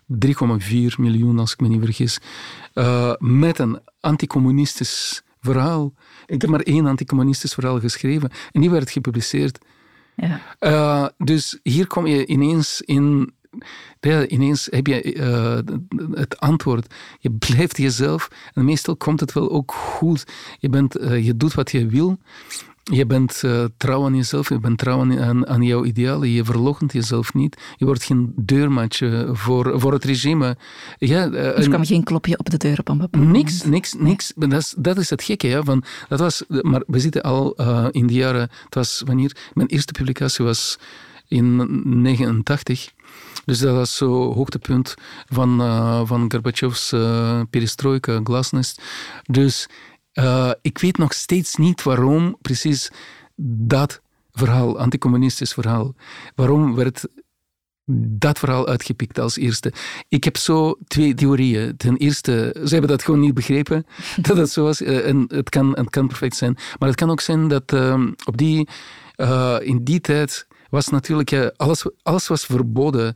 [0.07, 0.16] 3,4
[0.99, 2.18] miljoen, als ik me niet vergis.
[2.74, 5.93] Uh, met een anticommunistisch verhaal.
[6.27, 8.31] Ik heb maar één anticommunistisch verhaal geschreven.
[8.53, 9.59] En die werd gepubliceerd.
[10.16, 10.41] Ja.
[10.61, 13.35] Uh, dus hier kom je ineens in
[14.01, 15.75] ja, ineens heb je uh,
[16.13, 16.95] het antwoord.
[17.19, 20.25] Je blijft jezelf en meestal komt het wel ook goed.
[20.59, 22.19] Je, bent, uh, je doet wat je wil.
[22.93, 26.93] Je bent uh, trouw aan jezelf, je bent trouw aan, aan, jouw idealen, je verloochent
[26.93, 27.61] jezelf niet.
[27.77, 30.57] Je wordt geen deurmatje voor, voor het regime.
[30.99, 34.33] Ja, uh, er kwam geen klopje op de deur op een bepaald Niks, niks, niks.
[34.37, 35.47] Dat is, dat is het gekke.
[35.47, 38.51] Ja, van, dat was, maar we zitten al uh, in de jaren...
[38.65, 39.37] Het was wanneer...
[39.55, 40.79] Mijn eerste publicatie was
[41.29, 42.91] in 1989.
[43.45, 44.95] Dus dat was zo hoogtepunt
[45.26, 48.82] van, uh, van Gorbachev's uh, perestroika, glasnost.
[49.22, 49.68] Dus
[50.14, 52.91] uh, ik weet nog steeds niet waarom precies
[53.37, 54.01] dat
[54.32, 55.95] verhaal, anticommunistisch verhaal,
[56.34, 57.07] waarom werd
[58.18, 59.72] dat verhaal uitgepikt als eerste.
[60.09, 61.76] Ik heb zo twee theorieën.
[61.76, 63.87] Ten eerste, ze hebben dat gewoon niet begrepen,
[64.28, 64.80] dat het zo was.
[64.82, 66.57] En het kan, het kan perfect zijn.
[66.78, 68.68] Maar het kan ook zijn dat uh, op die,
[69.61, 70.47] in die tijd
[70.77, 73.14] was natuurlijk, ja, alles, alles was verboden.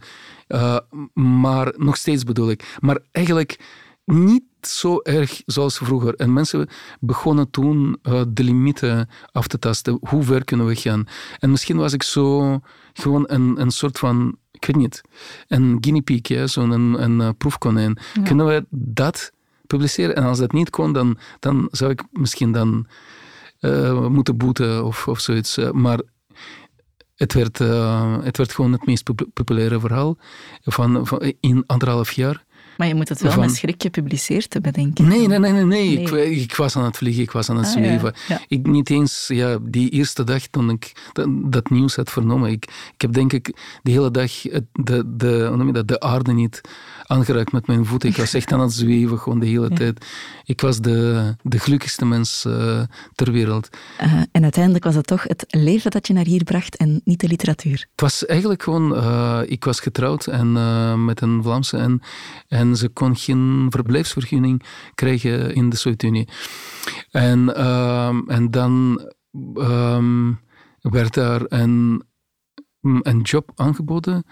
[0.49, 0.79] Uh,
[1.15, 2.77] maar nog steeds bedoel ik.
[2.81, 3.61] Maar eigenlijk
[4.05, 6.15] niet zo erg zoals vroeger.
[6.15, 6.69] En mensen
[7.01, 9.99] begonnen toen uh, de limieten af te tasten.
[10.01, 11.07] Hoe ver kunnen we gaan?
[11.39, 12.59] En misschien was ik zo
[12.93, 15.01] gewoon een, een soort van ik weet niet,
[15.49, 17.99] een guinea pig, ja, zo'n een, een, proefkonijn.
[18.25, 19.33] Kunnen we dat
[19.67, 20.17] publiceren?
[20.17, 22.87] En als dat niet kon, dan, dan zou ik misschien dan
[23.61, 25.59] uh, moeten boeten of, of zoiets.
[25.73, 26.01] Maar
[27.21, 30.17] het werd, uh, het werd gewoon het meest populaire verhaal
[30.63, 32.45] van, van, in anderhalf jaar.
[32.77, 35.07] Maar je moet het wel met schrik gepubliceerd hebben, denk ik.
[35.07, 35.53] Nee, nee, nee.
[35.53, 36.01] nee, nee.
[36.01, 38.15] Ik, ik, was aan het vliegen, ik was aan het ah, zweven.
[38.49, 41.11] Ik, niet eens ja, die eerste dag toen ik
[41.45, 42.51] dat, nieuws had vernomen.
[42.51, 42.65] Ik,
[42.95, 44.33] ik heb denk ik de hele dag
[44.73, 46.61] de, de, hoe noem je dat, de aarde niet
[47.11, 48.09] aangeraakt met mijn voeten.
[48.09, 50.07] Ik was echt aan het zweven gewoon de hele tijd.
[50.45, 52.83] Ik was de, de gelukkigste mens uh,
[53.15, 53.69] ter wereld.
[54.03, 57.21] Uh, en uiteindelijk was het toch het leven dat je naar hier bracht en niet
[57.21, 57.87] de literatuur?
[57.91, 60.53] Het was eigenlijk gewoon, uh, ik was getrouwd en,
[61.05, 62.01] met een Vlaamse en,
[62.49, 64.63] en ze kon geen verblijfsvergunning
[64.95, 66.29] krijgen in de Sovjet-Unie.
[67.11, 69.01] En, ehm, en dan
[69.55, 70.41] um,
[70.81, 72.03] werd daar een
[72.81, 74.25] een job aangeboden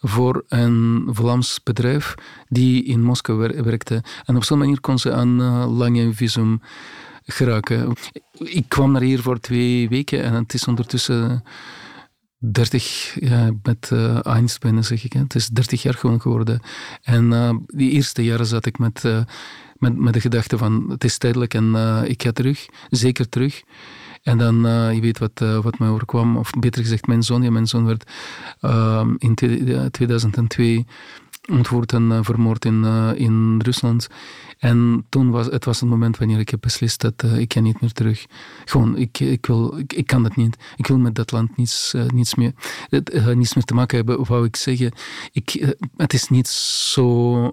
[0.00, 2.14] voor een Vlaams bedrijf
[2.48, 4.02] die in Moskou werkte.
[4.24, 6.60] En op zo'n manier kon ze aan uh, lange visum
[7.24, 7.92] geraken.
[8.38, 11.42] Ik kwam naar hier voor twee weken en het is ondertussen
[12.38, 15.12] 30, ja, met uh, zeg ik.
[15.12, 16.60] Het is 30 jaar gewoon geworden.
[17.02, 19.02] En uh, die eerste jaren zat ik met,
[19.74, 21.74] met, met de gedachte van het is tijdelijk en
[22.04, 23.62] ik ga terug, zeker terug.
[24.22, 27.42] En dan, uh, je weet wat, uh, wat mij overkwam, of beter gezegd mijn zoon.
[27.42, 28.10] Ja, mijn zoon werd
[28.60, 29.34] uh, in
[29.90, 30.86] 2002
[31.50, 32.84] ontvoerd en vermoord in,
[33.16, 34.08] in Rusland.
[34.58, 37.80] En toen was het was het moment wanneer ik heb beslist dat ik ga niet
[37.80, 38.26] meer terug.
[38.64, 40.56] Gewoon, ik, ik, wil, ik, kan dat niet.
[40.76, 42.52] Ik wil met dat land niets, niets, meer,
[43.34, 44.26] niets meer te maken hebben.
[44.26, 44.92] Wou ik zeggen,
[45.32, 47.50] ik, het is niet zo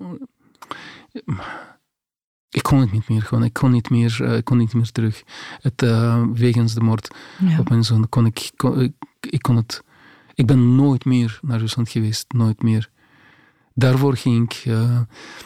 [2.50, 3.22] ik kon het niet meer.
[3.22, 3.44] Gewoon.
[3.44, 5.24] Ik, kon niet meer uh, ik kon niet meer terug.
[5.62, 7.16] Het, uh, wegens de moord
[7.60, 9.84] op mijn zoon kon ik, kon, ik, kon het.
[10.34, 12.26] Ik ben nooit meer naar Rusland geweest.
[12.34, 12.90] Nooit meer.
[13.74, 15.00] Daarvoor ging ik uh,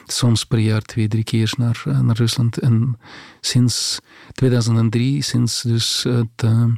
[0.06, 2.58] soms per jaar twee, drie keer naar, naar Rusland.
[2.58, 3.00] En
[3.40, 4.00] sinds
[4.32, 6.02] 2003, sinds dus
[6.36, 6.74] de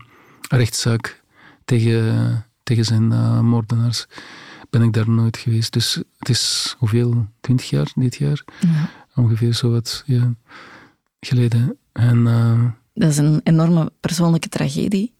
[0.49, 1.23] rechtszaak
[1.65, 3.07] tegen, tegen zijn
[3.45, 4.05] moordenaars,
[4.69, 5.73] ben ik daar nooit geweest.
[5.73, 7.27] Dus het is hoeveel?
[7.41, 8.43] Twintig jaar dit jaar?
[8.59, 10.33] Ja ongeveer zo wat ja,
[11.19, 11.77] geleden.
[11.91, 15.13] En, uh, dat is een enorme persoonlijke tragedie.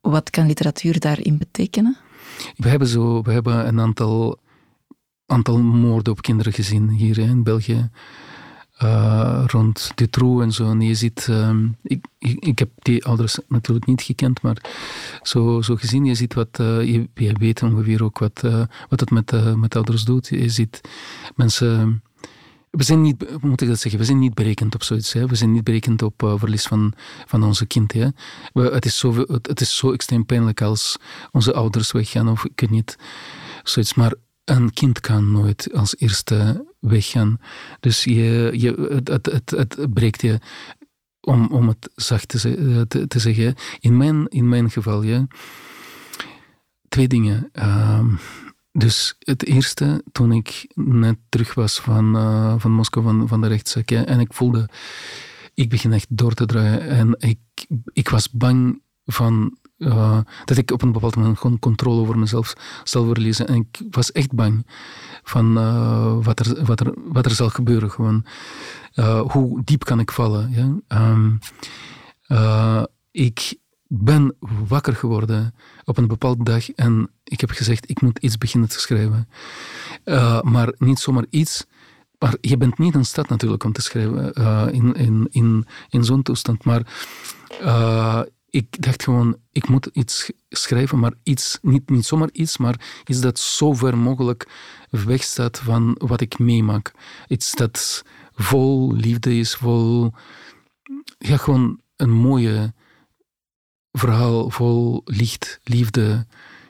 [0.00, 1.96] Wat kan literatuur daarin betekenen?
[2.56, 4.38] We hebben, zo, we hebben een aantal,
[5.26, 7.90] aantal moorden op kinderen gezien hier in België.
[8.82, 10.70] Uh, rond Dutroux en zo.
[10.70, 11.50] En je ziet, uh,
[11.82, 14.56] ik, ik, heb die ouders natuurlijk niet gekend, maar
[15.22, 18.40] zo, zo gezien, je ziet wat, uh, je, je, weet ongeveer ook wat,
[18.88, 20.26] wat het met, met ouders doet.
[20.26, 20.80] Je ziet
[21.34, 22.02] mensen
[22.76, 25.12] we zijn niet, moet ik dat zeggen, we zijn niet berekend op zoiets.
[25.12, 25.26] Hè.
[25.26, 26.92] We zijn niet berekend op uh, verlies van,
[27.26, 27.92] van onze kind.
[27.92, 28.08] Hè.
[28.52, 30.96] Het, is zo, het, is zo extreem pijnlijk als
[31.32, 32.98] onze ouders weggaan of ik weet niet,
[33.62, 33.94] zoiets.
[33.94, 34.14] Maar
[34.44, 37.40] een kind kan nooit als eerste weggaan.
[37.80, 40.40] Dus je, je, het, het, het, breekt je,
[41.20, 43.54] om, om het zacht te, te, te zeggen.
[43.80, 45.26] In mijn, in mijn geval, ja,
[46.88, 47.50] twee dingen.
[47.52, 48.04] Uh,
[48.76, 53.46] dus het eerste, toen ik net terug was van, uh, van Moskou, van, van de
[53.46, 54.68] rechtszaak, en ik voelde,
[55.54, 56.80] ik begin echt door te draaien.
[56.80, 57.38] En ik,
[57.92, 62.54] ik was bang van, uh, dat ik op een bepaald moment gewoon controle over mezelf
[62.84, 63.46] zal verliezen.
[63.46, 64.66] En ik was echt bang
[65.22, 67.90] van uh, wat, er, wat, er, wat er zal gebeuren.
[67.90, 68.24] Gewoon.
[69.28, 70.50] hoe diep kan ik vallen?
[70.50, 70.98] Ja?
[71.10, 71.38] Um,
[73.10, 74.36] ik ben
[74.68, 75.54] wakker geworden
[75.84, 79.28] op een bepaalde dag en ik heb gezegd, ik moet iets beginnen te schrijven.
[80.04, 81.64] Uh, maar niet zomaar iets,
[82.18, 86.04] maar je bent niet in staat natuurlijk om te schrijven uh, in, in, in, in
[86.04, 86.64] zo'n toestand.
[86.64, 86.86] Maar
[87.60, 93.02] uh, ik dacht gewoon, ik moet iets schrijven, maar iets, niet, niet zomaar iets, maar
[93.04, 94.48] iets dat zo ver mogelijk
[94.90, 96.92] wegstaat van wat ik meemaak.
[97.28, 98.04] Iets dat
[98.34, 100.12] vol liefde is, vol,
[101.18, 102.74] ja, gewoon een mooie
[103.92, 106.26] verhaal vol licht, liefde,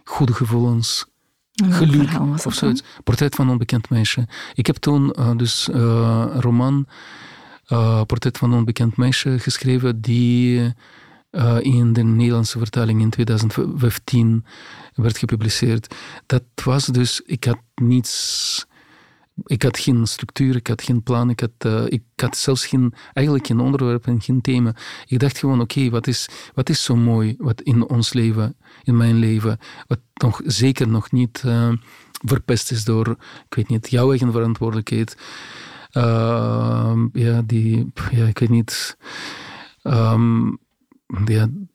[0.08, 1.06] goede gevoelens,
[1.52, 2.82] geluk of zoiets.
[3.04, 4.26] Portret van een onbekend meisje.
[4.54, 6.86] Ik heb toen uh, dus uh, een roman,
[7.68, 10.74] uh, Portret van een onbekend meisje, geschreven die
[11.60, 14.44] in de Nederlandse vertaling in 2015
[14.94, 15.94] werd gepubliceerd.
[16.26, 18.66] Dat was dus, ik had niets
[19.44, 22.94] ik had geen structuur, ik had geen plan, ik had, uh, ik had zelfs geen,
[23.12, 24.74] eigenlijk geen onderwerp en geen thema.
[25.06, 28.96] Ik dacht gewoon, oké, wat, is, wat is zo mooi wat in ons leven, in
[28.96, 31.72] mijn leven, wat nog, zeker nog niet uh,
[32.24, 33.08] verpest is door,
[33.48, 35.16] ik weet niet, jouw eigen verantwoordelijkheid.
[35.92, 38.96] Uh, ja, die, ja, ik weet niet.
[39.82, 40.58] Um,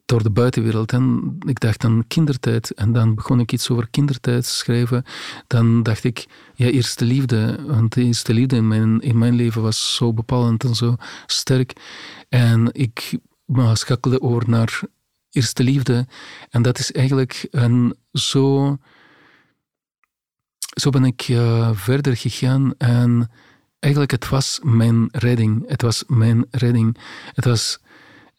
[0.05, 0.91] door de buitenwereld.
[0.91, 2.73] En ik dacht aan kindertijd.
[2.73, 5.03] En dan begon ik iets over kindertijd te schrijven.
[5.47, 6.25] Dan dacht ik,
[6.55, 7.65] ja, eerste liefde.
[7.67, 11.73] Want de eerste liefde in mijn, in mijn leven was zo bepalend en zo sterk.
[12.29, 13.17] En ik
[13.73, 14.82] schakelde over naar
[15.32, 16.07] eerste liefde.
[16.49, 18.77] En dat is eigenlijk een zo...
[20.71, 23.32] Zo ben ik uh, verder gegaan en
[23.79, 25.69] eigenlijk het was mijn redding.
[25.69, 26.97] Het was mijn redding.
[27.34, 27.79] Het was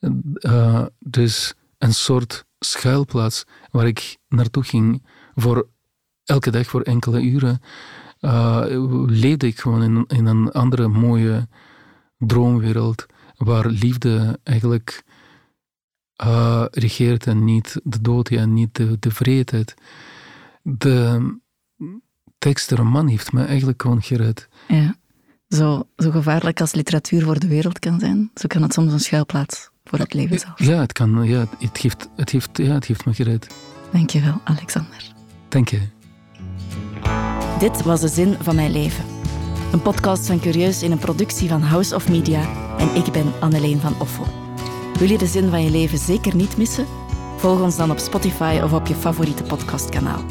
[0.03, 5.69] uh, dus een soort schuilplaats waar ik naartoe ging voor
[6.25, 7.61] elke dag voor enkele uren.
[8.21, 8.65] Uh,
[9.07, 11.49] leefde ik gewoon in, in, een andere mooie
[12.19, 15.05] droomwereld waar liefde eigenlijk
[16.25, 18.99] uh, regeert en niet de dood en niet de.
[20.65, 21.41] De
[22.39, 24.49] tekst, de roman, heeft me eigenlijk gewoon gered.
[24.69, 24.97] Ja,
[25.49, 29.01] zo, zo gevaarlijk als literatuur voor de wereld kan zijn, zo kan het soms een
[29.01, 30.59] schuilplaats voor het leven zelf.
[30.59, 33.47] Ja, het, kan, ja, het, heeft, het, heeft, ja, het heeft me gered.
[33.93, 35.13] Dankjewel, Alexander.
[35.49, 35.81] Dank je.
[37.59, 39.05] Dit was de zin van mijn leven.
[39.73, 43.81] Een podcast van Curieus in een productie van House of Media en ik ben Anneleen
[43.81, 44.27] van Offel.
[44.99, 46.87] Wil je de zin van je leven zeker niet missen?
[47.37, 50.25] Volg ons dan op Spotify of op je favoriete podcastkanaal.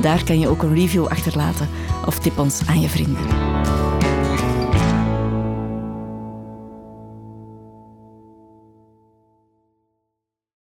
[0.00, 1.68] Daar kan je ook een review achterlaten
[2.06, 3.24] of tip ons aan je vrienden.